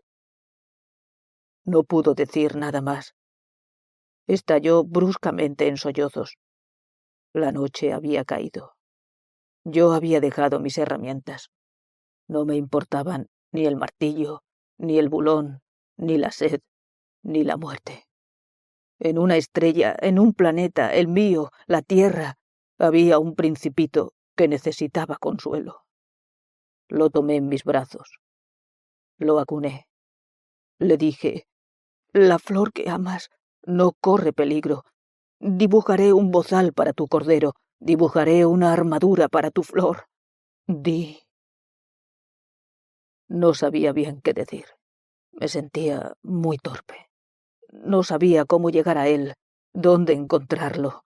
No 1.66 1.84
pudo 1.84 2.14
decir 2.14 2.56
nada 2.56 2.82
más. 2.82 3.16
Estalló 4.28 4.84
bruscamente 4.84 5.68
en 5.68 5.78
sollozos. 5.78 6.38
La 7.34 7.52
noche 7.52 7.92
había 7.92 8.24
caído. 8.24 8.76
Yo 9.64 9.94
había 9.94 10.20
dejado 10.20 10.60
mis 10.60 10.78
herramientas. 10.78 11.50
No 12.28 12.46
me 12.46 12.56
importaban 12.56 13.28
ni 13.52 13.66
el 13.66 13.76
martillo, 13.76 14.44
ni 14.78 15.00
el 15.00 15.10
bulón, 15.10 15.62
ni 15.98 16.18
la 16.18 16.32
sed, 16.32 16.62
ni 17.24 17.44
la 17.44 17.58
muerte. 17.58 18.06
En 19.00 19.18
una 19.18 19.36
estrella, 19.36 19.96
en 20.00 20.20
un 20.20 20.34
planeta, 20.34 20.94
el 20.94 21.08
mío, 21.08 21.52
la 21.66 21.82
Tierra, 21.82 22.38
había 22.78 23.18
un 23.20 23.36
principito 23.36 24.14
que 24.36 24.48
necesitaba 24.48 25.18
consuelo. 25.18 25.82
Lo 26.90 27.10
tomé 27.10 27.38
en 27.38 27.48
mis 27.48 27.64
brazos. 27.64 28.20
Lo 29.18 29.40
acuné. 29.40 29.88
Le 30.78 30.98
dije, 30.98 31.48
la 32.16 32.40
flor 32.40 32.72
que 32.72 32.90
amas 32.90 33.30
no 33.66 33.92
corre 33.92 34.32
peligro. 34.32 34.86
Dibujaré 35.40 36.14
un 36.14 36.32
bozal 36.32 36.72
para 36.72 36.94
tu 36.94 37.10
cordero, 37.10 37.56
dibujaré 37.80 38.46
una 38.46 38.72
armadura 38.72 39.28
para 39.28 39.52
tu 39.52 39.64
flor. 39.64 40.08
Di. 40.66 41.20
No 43.28 43.54
sabía 43.54 43.92
bien 43.92 44.22
qué 44.22 44.34
decir. 44.34 44.66
Me 45.34 45.50
sentía 45.50 46.14
muy 46.24 46.58
torpe. 46.58 47.10
No 47.74 48.02
sabía 48.04 48.46
cómo 48.46 48.70
llegar 48.70 48.98
a 48.98 49.10
él, 49.10 49.34
dónde 49.74 50.14
encontrarlo. 50.14 51.04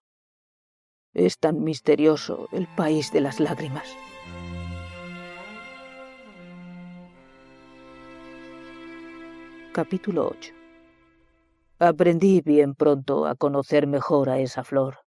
Es 1.15 1.39
tan 1.39 1.63
misterioso 1.63 2.49
el 2.51 2.67
país 2.75 3.11
de 3.11 3.21
las 3.21 3.39
lágrimas. 3.39 3.87
Capítulo 9.73 10.27
8 10.27 10.58
Aprendí 11.81 12.41
bien 12.41 12.75
pronto 12.75 13.25
a 13.25 13.35
conocer 13.35 13.87
mejor 13.87 14.29
a 14.29 14.39
esa 14.39 14.65
flor. 14.65 14.97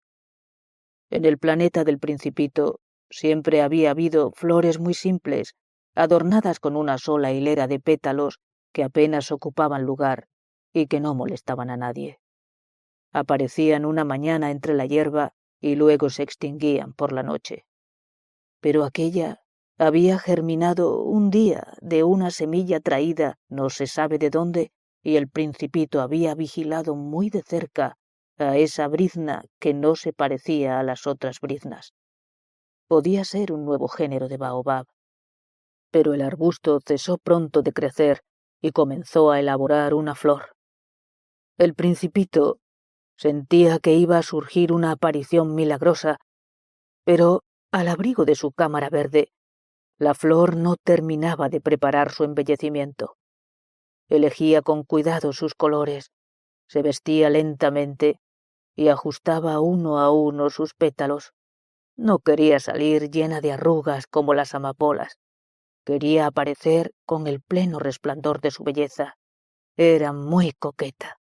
En 1.11 1.23
el 1.23 1.37
planeta 1.37 1.83
del 1.83 1.99
principito 1.99 2.79
siempre 3.11 3.61
había 3.61 3.91
habido 3.91 4.31
flores 4.31 4.79
muy 4.79 4.95
simples, 4.95 5.53
adornadas 5.93 6.59
con 6.59 6.75
una 6.75 6.97
sola 6.97 7.31
hilera 7.31 7.67
de 7.67 7.79
pétalos 7.79 8.39
que 8.71 8.83
apenas 8.83 9.31
ocupaban 9.31 9.83
lugar 9.83 10.27
y 10.73 10.87
que 10.87 10.99
no 10.99 11.13
molestaban 11.13 11.69
a 11.69 11.77
nadie. 11.77 12.17
Aparecían 13.11 13.85
una 13.85 14.03
mañana 14.03 14.49
entre 14.49 14.73
la 14.73 14.87
hierba 14.87 15.33
y 15.61 15.75
luego 15.75 16.09
se 16.09 16.23
extinguían 16.23 16.93
por 16.93 17.11
la 17.11 17.21
noche. 17.21 17.67
Pero 18.61 18.83
aquella 18.83 19.43
había 19.77 20.17
germinado 20.17 21.03
un 21.03 21.29
día 21.29 21.75
de 21.81 22.03
una 22.03 22.31
semilla 22.31 22.79
traída 22.79 23.37
no 23.47 23.69
se 23.69 23.85
sabe 23.85 24.17
de 24.17 24.31
dónde, 24.31 24.71
y 25.03 25.17
el 25.17 25.27
principito 25.27 26.01
había 26.01 26.33
vigilado 26.33 26.95
muy 26.95 27.29
de 27.29 27.43
cerca 27.43 27.97
a 28.37 28.57
esa 28.57 28.87
brizna 28.87 29.43
que 29.59 29.73
no 29.73 29.95
se 29.95 30.13
parecía 30.13 30.79
a 30.79 30.83
las 30.83 31.05
otras 31.05 31.39
briznas. 31.39 31.93
Podía 32.87 33.25
ser 33.25 33.51
un 33.51 33.65
nuevo 33.65 33.87
género 33.87 34.27
de 34.27 34.37
baobab. 34.37 34.85
Pero 35.91 36.13
el 36.13 36.21
arbusto 36.21 36.79
cesó 36.83 37.17
pronto 37.17 37.61
de 37.61 37.73
crecer 37.73 38.21
y 38.61 38.71
comenzó 38.71 39.31
a 39.31 39.39
elaborar 39.39 39.93
una 39.93 40.15
flor. 40.15 40.55
El 41.57 41.75
principito 41.75 42.57
sentía 43.17 43.79
que 43.79 43.93
iba 43.93 44.17
a 44.17 44.23
surgir 44.23 44.71
una 44.71 44.91
aparición 44.91 45.53
milagrosa, 45.53 46.17
pero 47.03 47.43
al 47.71 47.87
abrigo 47.89 48.25
de 48.25 48.35
su 48.35 48.51
cámara 48.51 48.89
verde, 48.89 49.31
la 49.99 50.13
flor 50.13 50.55
no 50.55 50.75
terminaba 50.75 51.49
de 51.49 51.61
preparar 51.61 52.11
su 52.11 52.23
embellecimiento. 52.23 53.15
Elegía 54.09 54.61
con 54.61 54.83
cuidado 54.83 55.33
sus 55.33 55.55
colores, 55.55 56.11
se 56.67 56.81
vestía 56.81 57.29
lentamente 57.29 58.19
y 58.75 58.87
ajustaba 58.87 59.59
uno 59.59 59.99
a 59.99 60.11
uno 60.11 60.49
sus 60.49 60.73
pétalos. 60.73 61.33
No 61.95 62.19
quería 62.19 62.59
salir 62.59 63.11
llena 63.11 63.41
de 63.41 63.51
arrugas 63.51 64.07
como 64.07 64.33
las 64.33 64.55
amapolas. 64.55 65.17
Quería 65.85 66.27
aparecer 66.27 66.91
con 67.05 67.27
el 67.27 67.41
pleno 67.41 67.79
resplandor 67.79 68.41
de 68.41 68.51
su 68.51 68.63
belleza. 68.63 69.15
Era 69.77 70.13
muy 70.13 70.53
coqueta. 70.53 71.19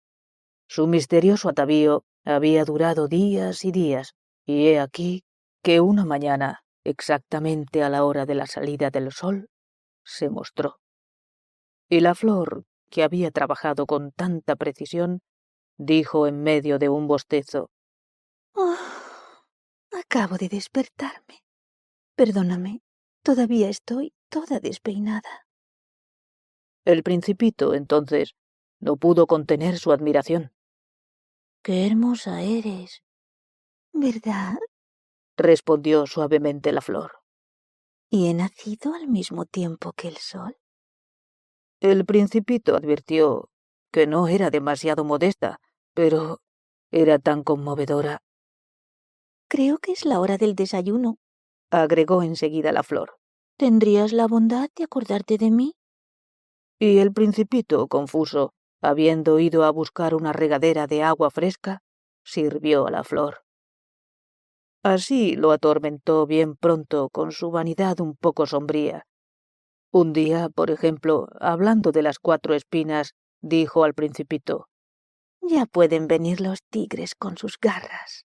Su 0.67 0.87
misterioso 0.87 1.49
atavío 1.49 2.05
había 2.25 2.65
durado 2.65 3.09
días 3.09 3.65
y 3.65 3.73
días, 3.73 4.15
y 4.47 4.69
he 4.69 4.81
aquí 4.81 5.25
que 5.63 5.81
una 5.81 6.05
mañana 6.05 6.65
exactamente 6.85 7.83
a 7.83 7.89
la 7.89 8.05
hora 8.05 8.27
de 8.27 8.35
la 8.35 8.47
salida 8.47 8.91
del 8.91 9.11
sol, 9.13 9.49
se 10.05 10.29
mostró. 10.29 10.79
Y 11.89 12.01
la 12.01 12.15
flor, 12.15 12.65
que 12.91 13.03
había 13.03 13.31
trabajado 13.31 13.87
con 13.87 14.13
tanta 14.13 14.57
precisión, 14.57 15.21
dijo 15.77 16.27
en 16.27 16.43
medio 16.43 16.79
de 16.79 16.89
un 16.89 17.07
bostezo. 17.07 17.71
Oh, 18.55 18.77
acabo 19.93 20.37
de 20.37 20.49
despertarme. 20.49 21.45
Perdóname, 22.17 22.83
todavía 23.23 23.69
estoy 23.69 24.15
toda 24.29 24.61
despeinada. 24.61 25.47
El 26.85 27.03
principito, 27.03 27.75
entonces, 27.75 28.35
no 28.79 28.97
pudo 28.97 29.27
contener 29.27 29.79
su 29.79 29.91
admiración. 29.91 30.53
Qué 31.63 31.87
hermosa 31.87 32.43
eres. 32.43 33.03
¿Verdad? 33.93 34.59
respondió 35.37 36.07
suavemente 36.07 36.73
la 36.73 36.81
flor. 36.81 37.13
¿Y 38.11 38.29
he 38.29 38.35
nacido 38.35 38.95
al 38.95 39.09
mismo 39.09 39.47
tiempo 39.47 39.93
que 39.93 40.09
el 40.09 40.17
sol? 40.19 40.57
El 41.85 42.07
principito 42.07 42.77
advirtió 42.77 43.51
que 43.93 44.07
no 44.07 44.27
era 44.27 44.49
demasiado 44.49 45.05
modesta, 45.05 45.61
pero 45.93 46.41
era 46.91 47.19
tan 47.19 47.43
conmovedora. 47.43 48.23
Creo 49.51 49.77
que 49.77 49.93
es 49.93 50.07
la 50.07 50.19
hora 50.19 50.39
del 50.39 50.55
desayuno, 50.55 51.19
agregó 51.71 52.23
enseguida 52.23 52.73
la 52.73 52.85
flor. 52.85 53.19
¿Tendrías 53.59 54.15
la 54.15 54.27
bondad 54.27 54.71
de 54.75 54.85
acordarte 54.85 55.37
de 55.37 55.51
mí? 55.51 55.75
Y 56.79 57.01
el 57.01 57.13
principito, 57.13 57.87
confuso, 57.87 58.55
habiendo 58.81 59.39
ido 59.39 59.63
a 59.63 59.71
buscar 59.71 60.15
una 60.15 60.33
regadera 60.33 60.87
de 60.87 61.03
agua 61.03 61.31
fresca, 61.31 61.83
sirvió 62.25 62.87
a 62.87 62.93
la 62.93 63.05
flor. 63.05 63.45
Así 64.83 65.37
lo 65.37 65.53
atormentó 65.53 66.27
bien 66.27 66.57
pronto 66.57 67.11
con 67.11 67.31
su 67.31 67.51
vanidad 67.51 68.01
un 68.01 68.17
poco 68.17 68.47
sombría. 68.47 69.07
Un 69.95 70.13
día, 70.13 70.49
por 70.49 70.73
ejemplo, 70.73 71.29
hablando 71.39 71.93
de 71.93 72.03
las 72.03 72.19
cuatro 72.19 72.57
espinas, 72.57 73.15
dijo 73.41 73.85
al 73.85 73.95
principito 73.95 74.69
Ya 75.41 75.67
pueden 75.67 76.09
venir 76.09 76.41
los 76.41 76.65
tigres 76.69 77.15
con 77.15 77.39
sus 77.39 77.61
garras. 77.61 78.27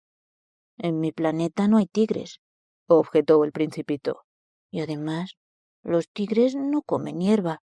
En 0.77 0.99
mi 0.99 1.13
planeta 1.13 1.69
no 1.69 1.77
hay 1.77 1.85
tigres, 1.85 2.41
objetó 2.85 3.45
el 3.45 3.53
principito. 3.53 4.25
Y 4.71 4.81
además, 4.81 5.37
los 5.83 6.09
tigres 6.09 6.53
no 6.53 6.81
comen 6.81 7.21
hierba. 7.21 7.61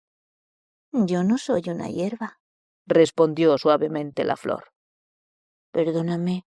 Yo 0.93 1.23
no 1.23 1.37
soy 1.37 1.65
una 1.69 1.91
hierba, 1.91 2.41
respondió 2.87 3.59
suavemente 3.59 4.25
la 4.25 4.39
flor. 4.39 4.73
Perdóname, 5.73 6.47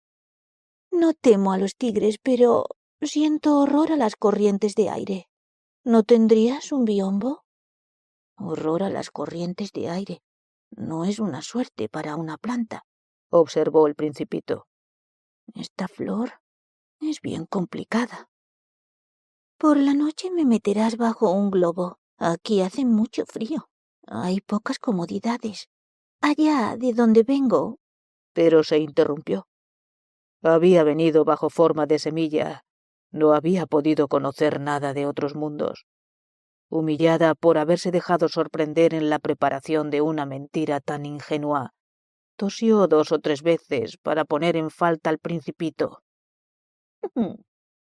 no 0.90 1.14
temo 1.14 1.54
a 1.54 1.60
los 1.60 1.76
tigres, 1.76 2.18
pero 2.18 2.66
siento 3.02 3.60
horror 3.60 3.92
a 3.92 3.98
las 3.98 4.16
corrientes 4.16 4.74
de 4.74 4.90
aire. 4.90 5.28
¿No 5.86 6.02
tendrías 6.02 6.72
un 6.72 6.84
biombo? 6.84 7.44
Horror 8.38 8.82
a 8.82 8.90
las 8.90 9.12
corrientes 9.12 9.72
de 9.72 9.88
aire. 9.88 10.24
No 10.72 11.06
es 11.06 11.20
una 11.20 11.44
suerte 11.44 11.90
para 11.90 12.16
una 12.16 12.38
planta, 12.38 12.88
observó 13.30 13.86
el 13.86 13.94
principito. 13.94 14.66
Esta 15.54 15.88
flor 15.88 16.42
es 17.00 17.22
bien 17.22 17.46
complicada. 17.46 18.30
Por 19.60 19.78
la 19.78 19.94
noche 19.94 20.32
me 20.32 20.44
meterás 20.44 20.98
bajo 20.98 21.30
un 21.30 21.52
globo. 21.52 22.00
Aquí 22.18 22.62
hace 22.62 22.84
mucho 22.84 23.28
frío. 23.28 23.70
Hay 24.08 24.42
pocas 24.42 24.80
comodidades. 24.80 25.70
Allá 26.20 26.78
de 26.78 26.94
donde 26.94 27.22
vengo. 27.22 27.78
Pero 28.34 28.64
se 28.64 28.80
interrumpió. 28.80 29.48
Había 30.42 30.84
venido 30.84 31.26
bajo 31.26 31.52
forma 31.52 31.86
de 31.86 32.00
semilla, 32.00 32.65
no 33.16 33.34
había 33.34 33.66
podido 33.66 34.10
conocer 34.10 34.60
nada 34.60 34.94
de 34.94 35.06
otros 35.08 35.36
mundos. 35.36 35.86
Humillada 36.70 37.34
por 37.34 37.58
haberse 37.58 37.90
dejado 37.90 38.28
sorprender 38.28 38.94
en 38.94 39.10
la 39.10 39.20
preparación 39.20 39.90
de 39.90 40.02
una 40.02 40.26
mentira 40.26 40.82
tan 40.82 41.06
ingenua, 41.06 41.72
tosió 42.36 42.88
dos 42.88 43.14
o 43.14 43.20
tres 43.20 43.42
veces 43.42 43.98
para 43.98 44.26
poner 44.26 44.58
en 44.58 44.70
falta 44.70 45.10
al 45.10 45.20
principito. 45.20 46.02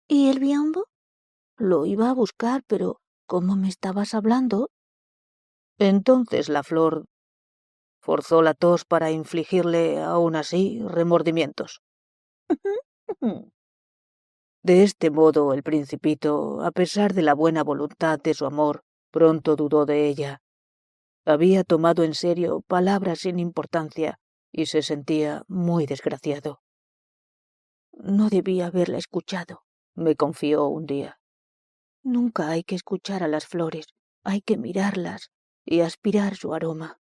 ¿Y 0.06 0.30
el 0.30 0.38
biombo? 0.38 0.86
Lo 1.56 1.84
iba 1.84 2.10
a 2.10 2.14
buscar, 2.14 2.62
pero 2.68 3.00
¿cómo 3.26 3.56
me 3.56 3.68
estabas 3.68 4.14
hablando? 4.14 4.70
Entonces 5.80 6.48
la 6.48 6.62
flor 6.62 7.06
forzó 8.00 8.40
la 8.42 8.54
tos 8.54 8.84
para 8.84 9.10
infligirle, 9.10 10.00
aún 10.00 10.36
así, 10.36 10.80
remordimientos. 10.86 11.80
De 14.68 14.82
este 14.82 15.10
modo 15.10 15.54
el 15.54 15.62
principito, 15.62 16.60
a 16.60 16.70
pesar 16.72 17.14
de 17.14 17.22
la 17.22 17.32
buena 17.32 17.64
voluntad 17.64 18.20
de 18.20 18.34
su 18.34 18.44
amor, 18.44 18.82
pronto 19.10 19.56
dudó 19.56 19.86
de 19.86 20.06
ella. 20.06 20.42
Había 21.24 21.64
tomado 21.64 22.04
en 22.04 22.12
serio 22.12 22.60
palabras 22.66 23.20
sin 23.20 23.38
importancia 23.38 24.20
y 24.52 24.66
se 24.66 24.82
sentía 24.82 25.42
muy 25.48 25.86
desgraciado. 25.86 26.60
No 27.92 28.28
debía 28.28 28.66
haberla 28.66 28.98
escuchado, 28.98 29.62
me 29.94 30.16
confió 30.16 30.66
un 30.66 30.84
día. 30.84 31.18
Nunca 32.02 32.50
hay 32.50 32.62
que 32.62 32.74
escuchar 32.74 33.22
a 33.22 33.28
las 33.28 33.46
flores, 33.46 33.86
hay 34.22 34.42
que 34.42 34.58
mirarlas 34.58 35.30
y 35.64 35.80
aspirar 35.80 36.36
su 36.36 36.52
aroma. 36.52 37.00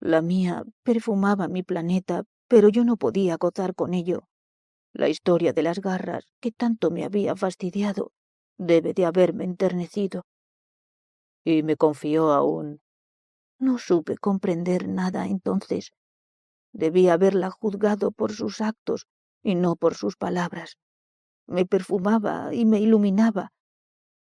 La 0.00 0.20
mía 0.20 0.64
perfumaba 0.82 1.46
mi 1.46 1.62
planeta, 1.62 2.24
pero 2.48 2.70
yo 2.70 2.82
no 2.82 2.96
podía 2.96 3.36
gozar 3.36 3.76
con 3.76 3.94
ello 3.94 4.26
la 4.94 5.08
historia 5.08 5.52
de 5.52 5.62
las 5.62 5.80
garras, 5.80 6.24
que 6.40 6.52
tanto 6.52 6.90
me 6.90 7.04
había 7.04 7.34
fastidiado, 7.34 8.12
debe 8.56 8.94
de 8.94 9.04
haberme 9.04 9.44
enternecido. 9.44 10.24
Y 11.44 11.64
me 11.64 11.76
confió 11.76 12.32
aún. 12.32 12.80
No 13.58 13.78
supe 13.78 14.16
comprender 14.16 14.88
nada 14.88 15.26
entonces. 15.26 15.92
Debí 16.72 17.08
haberla 17.08 17.50
juzgado 17.50 18.12
por 18.12 18.32
sus 18.32 18.60
actos 18.60 19.06
y 19.42 19.56
no 19.56 19.74
por 19.74 19.94
sus 19.94 20.16
palabras. 20.16 20.78
Me 21.46 21.66
perfumaba 21.66 22.54
y 22.54 22.64
me 22.64 22.80
iluminaba. 22.80 23.52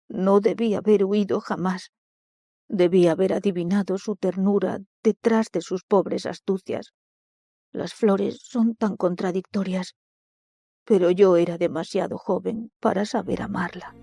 No 0.09 0.41
debí 0.41 0.75
haber 0.75 1.05
huido 1.05 1.41
jamás. 1.41 1.93
Debí 2.69 3.07
haber 3.07 3.33
adivinado 3.33 3.99
su 3.99 4.17
ternura 4.17 4.81
detrás 5.03 5.47
de 5.53 5.61
sus 5.61 5.85
pobres 5.85 6.27
astucias. 6.27 6.93
Las 7.71 7.95
flores 7.95 8.41
son 8.43 8.75
tan 8.75 8.97
contradictorias 8.97 9.95
pero 10.87 11.11
yo 11.11 11.37
era 11.37 11.59
demasiado 11.59 12.17
joven 12.17 12.71
para 12.81 13.05
saber 13.05 13.43
amarla. 13.43 13.95